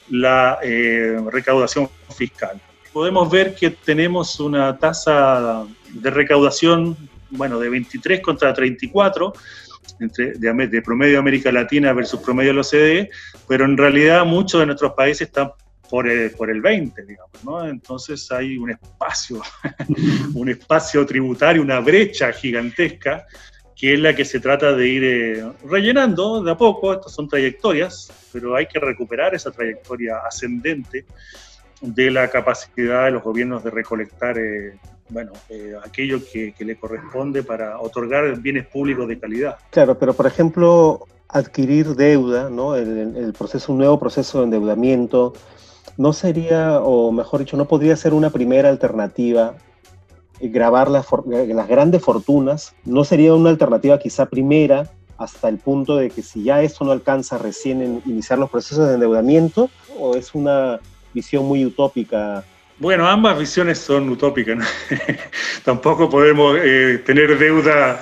la 0.09 0.59
eh, 0.63 1.17
recaudación 1.31 1.89
fiscal. 2.15 2.61
Podemos 2.93 3.29
ver 3.29 3.55
que 3.55 3.69
tenemos 3.69 4.39
una 4.39 4.77
tasa 4.77 5.65
de 5.89 6.09
recaudación 6.09 6.97
bueno, 7.31 7.59
de 7.59 7.69
23 7.69 8.21
contra 8.21 8.53
34, 8.53 9.33
entre, 9.99 10.33
de, 10.33 10.81
promedio 10.81 11.13
de 11.13 11.19
América 11.19 11.51
Latina 11.51 11.93
versus 11.93 12.19
promedio 12.19 12.51
de 12.51 12.55
la 12.55 12.61
OCDE, 12.61 13.09
pero 13.47 13.65
en 13.65 13.77
realidad 13.77 14.25
muchos 14.25 14.59
de 14.59 14.65
nuestros 14.65 14.93
países 14.93 15.27
están 15.27 15.51
por 15.89 16.07
el, 16.07 16.31
por 16.31 16.49
el 16.49 16.61
20, 16.61 17.05
digamos, 17.05 17.43
¿no? 17.43 17.67
Entonces 17.67 18.29
hay 18.31 18.57
un 18.57 18.71
espacio, 18.71 19.41
un 20.33 20.49
espacio 20.49 21.05
tributario, 21.05 21.61
una 21.61 21.79
brecha 21.79 22.31
gigantesca, 22.33 23.25
que 23.75 23.93
es 23.93 23.99
la 23.99 24.15
que 24.15 24.25
se 24.25 24.39
trata 24.39 24.73
de 24.73 24.87
ir 24.87 25.03
eh, 25.03 25.45
rellenando 25.69 26.43
de 26.43 26.51
a 26.51 26.57
poco, 26.57 26.93
estas 26.93 27.13
son 27.13 27.27
trayectorias, 27.27 28.11
pero 28.33 28.55
hay 28.55 28.65
que 28.65 28.79
recuperar 28.79 29.35
esa 29.35 29.51
trayectoria 29.51 30.17
ascendente 30.27 31.05
de 31.81 32.11
la 32.11 32.27
capacidad 32.29 33.05
de 33.05 33.11
los 33.11 33.23
gobiernos 33.23 33.63
de 33.63 33.71
recolectar 33.71 34.37
eh, 34.37 34.77
bueno, 35.09 35.31
eh, 35.49 35.73
aquello 35.83 36.19
que, 36.31 36.53
le 36.59 36.75
corresponde 36.75 37.43
para 37.43 37.79
otorgar 37.79 38.39
bienes 38.39 38.67
públicos 38.67 39.07
de 39.07 39.19
calidad. 39.19 39.57
Claro, 39.69 39.97
pero 39.97 40.13
por 40.13 40.27
ejemplo, 40.27 41.07
adquirir 41.29 41.95
deuda, 41.95 42.49
¿no? 42.49 42.75
El, 42.75 43.33
proceso, 43.37 43.71
un 43.71 43.79
nuevo 43.79 43.99
proceso 43.99 44.39
de 44.39 44.45
endeudamiento, 44.45 45.33
no 45.97 46.13
sería, 46.13 46.79
o 46.81 47.11
mejor 47.11 47.39
dicho, 47.39 47.57
no 47.57 47.67
podría 47.67 47.95
ser 47.95 48.13
una 48.13 48.29
primera 48.29 48.69
alternativa 48.69 49.55
eh, 50.39 50.49
grabar 50.49 50.89
las, 50.89 51.07
las 51.25 51.67
grandes 51.67 52.01
fortunas, 52.03 52.75
no 52.83 53.03
sería 53.03 53.33
una 53.33 53.49
alternativa 53.49 53.99
quizá 53.99 54.25
primera 54.25 54.89
hasta 55.17 55.49
el 55.49 55.57
punto 55.57 55.95
de 55.95 56.11
que 56.11 56.21
si 56.21 56.43
ya 56.43 56.61
esto 56.61 56.85
no 56.85 56.91
alcanza 56.91 57.39
recién 57.39 57.81
en 57.81 58.01
iniciar 58.05 58.37
los 58.37 58.51
procesos 58.51 58.87
de 58.87 58.95
endeudamiento, 58.95 59.69
o 59.97 60.15
es 60.15 60.35
una 60.35 60.79
visión 61.13 61.45
muy 61.45 61.65
utópica 61.65 62.43
bueno, 62.79 63.07
ambas 63.07 63.39
visiones 63.39 63.79
son 63.79 64.07
utópicas. 64.09 64.59
tampoco 65.63 66.07
podemos 66.09 66.59
eh, 66.61 67.01
tener 67.03 67.37
deuda, 67.37 67.99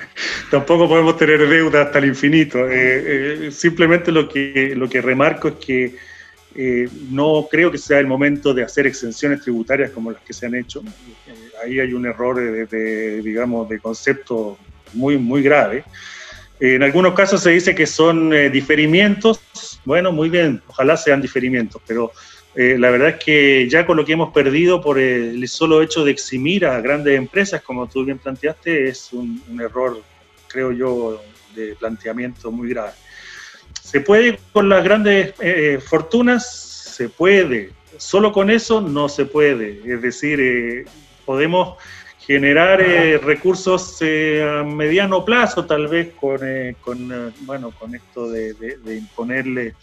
tampoco 0.50 0.86
podemos 0.86 1.16
tener 1.16 1.48
deuda 1.48 1.82
hasta 1.82 1.98
el 1.98 2.06
infinito. 2.06 2.68
Eh, 2.68 3.46
eh, 3.46 3.50
simplemente 3.50 4.12
lo 4.12 4.28
que 4.28 4.74
lo 4.76 4.88
que 4.88 5.00
remarco 5.00 5.48
es 5.48 5.54
que 5.54 5.94
no 7.10 7.46
creo 7.48 7.70
que 7.70 7.78
sea 7.78 8.00
el 8.00 8.08
momento 8.08 8.52
de 8.52 8.64
hacer 8.64 8.86
exenciones 8.86 9.42
tributarias 9.42 9.92
como 9.92 10.10
las 10.10 10.20
que 10.22 10.32
se 10.32 10.46
han 10.46 10.56
hecho. 10.56 10.82
ahí 11.64 11.78
hay 11.78 11.92
un 11.92 12.04
error 12.04 12.36
de, 12.36 13.22
digamos, 13.22 13.68
de 13.68 13.78
concepto 13.78 14.58
muy 14.92 15.16
muy 15.16 15.42
grave. 15.42 15.84
En 16.58 16.82
algunos 16.82 17.14
casos 17.14 17.42
se 17.42 17.50
dice 17.50 17.76
que 17.76 17.86
son 17.86 18.30
diferimientos. 18.50 19.40
Bueno, 19.84 20.10
muy 20.10 20.28
bien, 20.28 20.60
ojalá 20.66 20.96
sean 20.96 21.22
diferimientos, 21.22 21.80
pero 21.86 22.10
eh, 22.60 22.76
la 22.76 22.90
verdad 22.90 23.10
es 23.10 23.24
que 23.24 23.68
ya 23.68 23.86
con 23.86 23.96
lo 23.96 24.04
que 24.04 24.14
hemos 24.14 24.32
perdido 24.32 24.80
por 24.80 24.98
el 24.98 25.46
solo 25.46 25.80
hecho 25.80 26.04
de 26.04 26.10
eximir 26.10 26.66
a 26.66 26.80
grandes 26.80 27.16
empresas, 27.16 27.62
como 27.62 27.86
tú 27.86 28.04
bien 28.04 28.18
planteaste, 28.18 28.88
es 28.88 29.12
un, 29.12 29.40
error, 29.60 30.02
creo 30.48 30.72
yo, 30.72 31.22
de 31.54 31.76
planteamiento 31.76 32.50
muy 32.50 32.70
grave. 32.70 32.90
¿Se 33.80 34.00
puede 34.00 34.40
con 34.52 34.68
las 34.68 34.82
grandes 34.82 35.34
eh, 35.38 35.78
fortunas? 35.80 36.50
Se 36.96 37.08
puede. 37.08 37.70
Solo 37.96 38.32
con 38.32 38.50
eso 38.50 38.80
no 38.80 39.08
se 39.08 39.24
puede. 39.24 39.80
Es 39.86 40.02
decir, 40.02 40.40
eh, 40.40 40.84
podemos 41.24 41.78
generar 42.18 42.80
recursos 43.22 44.02
a 44.02 44.64
mediano 44.64 45.24
plazo, 45.24 45.64
tal 45.64 45.86
vez 45.86 46.08
con, 46.20 46.40
con 46.80 47.32
bueno, 47.42 47.70
con 47.70 47.94
esto 47.94 48.28
de 48.28 48.96
imponerle 48.96 49.76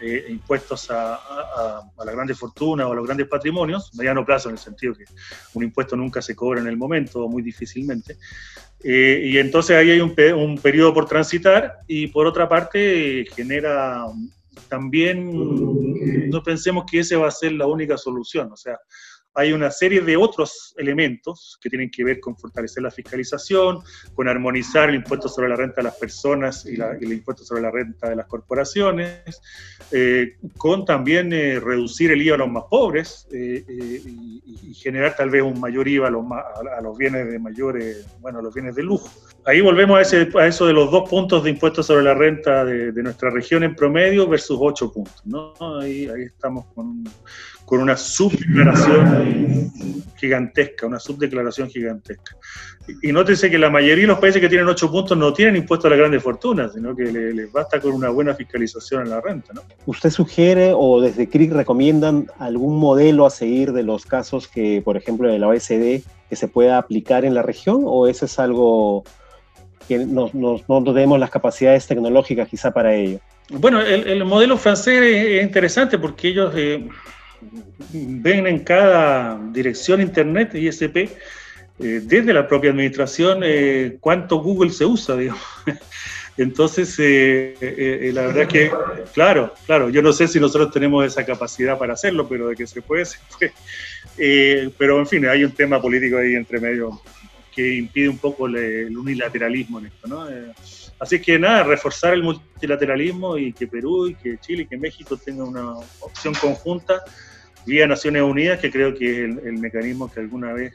eh, 0.00 0.26
impuestos 0.28 0.90
a, 0.90 1.14
a, 1.14 1.90
las 2.04 2.14
grandes 2.14 2.38
fortunas 2.38 2.86
o 2.86 2.92
a 2.92 2.94
los 2.94 3.04
grandes 3.04 3.26
patrimonios, 3.26 3.92
mediano 3.94 4.24
plazo 4.24 4.48
en 4.48 4.54
el 4.54 4.58
sentido 4.58 4.94
que 4.94 5.04
un 5.54 5.64
impuesto 5.64 5.96
nunca 5.96 6.22
se 6.22 6.36
cobra 6.36 6.60
en 6.60 6.68
el 6.68 6.76
momento 6.76 7.24
o 7.24 7.28
muy 7.28 7.42
difícilmente. 7.42 8.18
Eh, 8.82 9.22
y 9.24 9.38
entonces 9.38 9.76
ahí 9.76 9.90
hay 9.90 10.00
un, 10.00 10.14
un, 10.36 10.58
periodo 10.58 10.94
por 10.94 11.06
transitar 11.06 11.78
y 11.88 12.06
por 12.06 12.26
otra 12.26 12.48
parte 12.48 13.26
genera 13.34 14.04
también, 14.68 16.30
no 16.30 16.42
pensemos 16.42 16.84
que 16.88 17.00
esa 17.00 17.18
va 17.18 17.28
a 17.28 17.32
ser 17.32 17.52
la 17.52 17.66
única 17.66 17.96
solución, 17.96 18.52
o 18.52 18.56
sea, 18.56 18.78
hay 19.38 19.52
una 19.52 19.70
serie 19.70 20.00
de 20.00 20.16
otros 20.16 20.74
elementos 20.76 21.60
que 21.62 21.70
tienen 21.70 21.92
que 21.92 22.02
ver 22.02 22.18
con 22.18 22.36
fortalecer 22.36 22.82
la 22.82 22.90
fiscalización, 22.90 23.78
con 24.12 24.26
armonizar 24.26 24.88
el 24.88 24.96
impuesto 24.96 25.28
sobre 25.28 25.48
la 25.48 25.54
renta 25.54 25.76
de 25.76 25.84
las 25.84 25.94
personas 25.94 26.66
y, 26.66 26.74
el 26.74 27.12
impuesto 27.12 27.44
sobre 27.44 27.62
la 27.62 27.70
renta 27.70 28.08
de 28.08 28.16
las 28.16 28.26
corporaciones, 28.26 29.40
eh, 29.92 30.38
con 30.56 30.84
también 30.84 31.32
eh, 31.32 31.60
reducir 31.60 32.10
el 32.10 32.20
IVA 32.20 32.34
a 32.34 32.38
los 32.38 32.48
más 32.48 32.64
pobres 32.68 33.28
eh, 33.30 33.64
y, 33.68 34.74
generar 34.74 35.16
tal 35.16 35.30
vez 35.30 35.42
un 35.42 35.60
mayor 35.60 35.86
IVA 35.86 36.08
a 36.08 36.10
los, 36.10 36.24
a, 36.30 36.80
los 36.80 36.96
bienes 36.96 37.30
de 37.30 37.38
mayores, 37.38 38.06
bueno, 38.20 38.40
a 38.40 38.42
los 38.42 38.52
bienes 38.52 38.74
de 38.74 38.82
lujo. 38.82 39.08
Ahí 39.48 39.62
volvemos 39.62 39.96
a, 39.96 40.02
ese, 40.02 40.28
eso 40.46 40.66
de 40.66 40.74
los 40.74 40.90
dos 40.90 41.08
puntos 41.08 41.42
de 41.42 41.48
impuesto 41.48 41.82
sobre 41.82 42.04
la 42.04 42.12
renta 42.12 42.66
de, 42.66 42.92
nuestra 43.02 43.30
región 43.30 43.64
en 43.64 43.74
promedio 43.74 44.28
versus 44.28 44.58
ocho 44.60 44.92
puntos. 44.92 45.22
¿no? 45.24 45.54
Ahí, 45.80 46.06
estamos 46.22 46.66
con, 46.74 47.02
una 47.70 47.96
subdeclaración 47.96 49.72
gigantesca, 50.18 50.86
una 50.86 50.98
subdeclaración 50.98 51.70
gigantesca. 51.70 52.36
Y, 53.02 53.10
nótese 53.10 53.50
que 53.50 53.56
la 53.56 53.70
mayoría 53.70 54.02
de 54.02 54.08
los 54.08 54.18
países 54.18 54.42
que 54.42 54.50
tienen 54.50 54.68
ocho 54.68 54.90
puntos 54.90 55.16
no 55.16 55.32
tienen 55.32 55.56
impuesto 55.56 55.86
a 55.86 55.90
las 55.90 55.98
grandes 55.98 56.22
fortunas, 56.22 56.74
sino 56.74 56.94
que 56.94 57.04
les, 57.04 57.50
basta 57.50 57.80
con 57.80 57.92
una 57.92 58.10
buena 58.10 58.34
fiscalización 58.34 59.04
en 59.04 59.10
la 59.10 59.22
renta. 59.22 59.54
¿no? 59.54 59.62
¿Usted 59.86 60.10
sugiere 60.10 60.72
o 60.74 61.00
desde 61.00 61.26
CRIC 61.26 61.52
recomiendan 61.52 62.26
algún 62.38 62.78
modelo 62.78 63.24
a 63.24 63.30
seguir 63.30 63.72
de 63.72 63.82
los 63.82 64.04
casos 64.04 64.46
que, 64.46 64.82
por 64.84 64.98
ejemplo, 64.98 65.26
de 65.26 65.38
la 65.38 65.48
OSD, 65.48 66.02
que 66.28 66.36
se 66.36 66.48
pueda 66.48 66.76
aplicar 66.76 67.24
en 67.24 67.32
la 67.32 67.40
región 67.40 67.80
o 67.86 68.08
eso 68.08 68.26
es 68.26 68.38
algo 68.38 69.04
que 69.88 69.98
no, 69.98 70.30
tenemos 70.84 71.18
las 71.18 71.30
capacidades 71.30 71.86
tecnológicas 71.86 72.48
quizá 72.48 72.70
para 72.70 72.94
ello? 72.94 73.18
Bueno, 73.50 73.80
el, 73.80 74.24
modelo 74.24 74.56
francés 74.58 75.02
es 75.02 75.42
interesante 75.42 75.98
porque 75.98 76.28
ellos... 76.28 76.52
Eh, 76.56 76.86
ven 77.92 78.46
en 78.46 78.60
cada 78.60 79.38
dirección 79.52 80.00
internet 80.00 80.54
ISP, 80.54 80.96
eh, 80.96 81.10
desde 81.78 82.32
la 82.32 82.46
propia 82.48 82.70
administración, 82.70 83.40
eh, 83.44 83.96
cuánto 84.00 84.38
Google 84.38 84.70
se 84.70 84.84
usa, 84.84 85.16
digamos. 85.16 85.42
Entonces, 86.36 86.94
eh, 87.00 88.10
la 88.14 88.22
verdad 88.22 88.46
que, 88.46 88.70
claro, 89.12 89.54
claro, 89.66 89.90
yo 89.90 90.02
no 90.02 90.12
sé 90.12 90.28
si 90.28 90.38
nosotros 90.38 90.70
tenemos 90.70 91.04
esa 91.04 91.26
capacidad 91.26 91.76
para 91.76 91.94
hacerlo, 91.94 92.28
pero 92.28 92.48
de 92.48 92.54
que 92.54 92.66
se 92.66 92.80
puede, 92.80 93.04
se 93.06 93.18
puede. 93.36 94.70
pero, 94.78 95.00
en 95.00 95.06
fin, 95.06 95.26
hay 95.26 95.42
un 95.42 95.50
tema 95.50 95.82
político 95.82 96.18
ahí 96.18 96.34
entre 96.34 96.60
medio 96.60 97.00
que 97.58 97.74
impide 97.74 98.08
un 98.08 98.18
poco 98.18 98.46
el, 98.46 98.96
unilateralismo 98.96 99.80
en 99.80 99.86
esto, 99.86 100.06
¿no? 100.06 100.28
así 101.00 101.20
que 101.20 101.40
nada, 101.40 101.64
reforzar 101.64 102.14
el 102.14 102.22
multilateralismo 102.22 103.36
y 103.36 103.52
que 103.52 103.66
Perú 103.66 104.06
y 104.06 104.14
que 104.14 104.38
Chile 104.38 104.62
y 104.62 104.66
que 104.66 104.76
México 104.76 105.16
tengan 105.16 105.48
una 105.48 105.72
opción 105.98 106.34
conjunta 106.40 107.02
vía 107.66 107.88
Naciones 107.88 108.22
Unidas, 108.22 108.60
que 108.60 108.70
creo 108.70 108.94
que 108.94 109.24
es 109.24 109.38
el, 109.44 109.58
mecanismo 109.58 110.08
que 110.08 110.20
alguna 110.20 110.52
vez 110.52 110.72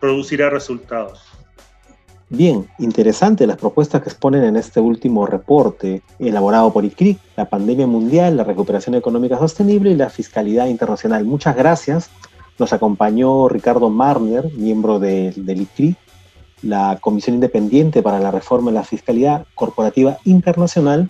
producirá 0.00 0.50
resultados. 0.50 1.22
Bien, 2.28 2.66
interesante 2.80 3.46
las 3.46 3.56
propuestas 3.56 4.02
que 4.02 4.08
exponen 4.08 4.42
en 4.42 4.56
este 4.56 4.80
último 4.80 5.26
reporte 5.26 6.02
elaborado 6.18 6.72
por 6.72 6.84
ICRIC, 6.84 7.20
la 7.36 7.48
pandemia 7.48 7.86
mundial, 7.86 8.36
la 8.36 8.42
recuperación 8.42 8.96
económica 8.96 9.38
sostenible 9.38 9.92
y 9.92 9.96
la 9.96 10.10
fiscalidad 10.10 10.66
internacional. 10.66 11.24
Muchas 11.24 11.54
gracias. 11.54 12.10
Nos 12.60 12.72
acompañó 12.72 13.48
Ricardo 13.48 13.90
Marner, 13.90 14.52
miembro 14.52 15.00
del 15.00 15.60
ICRIC, 15.62 15.96
la 16.62 16.98
Comisión 17.00 17.34
Independiente 17.34 18.02
para 18.02 18.20
la 18.20 18.30
Reforma 18.30 18.70
de 18.70 18.76
la 18.76 18.84
Fiscalidad 18.84 19.46
Corporativa 19.54 20.18
Internacional, 20.24 21.08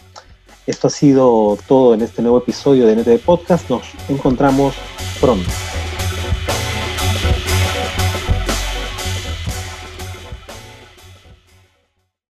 esto 0.70 0.86
ha 0.86 0.90
sido 0.90 1.58
todo 1.66 1.94
en 1.94 2.02
este 2.02 2.22
nuevo 2.22 2.38
episodio 2.38 2.86
de 2.86 2.92
NTV 2.94 3.18
Podcast. 3.24 3.68
Nos 3.68 3.82
encontramos 4.08 4.76
pronto. 5.20 5.50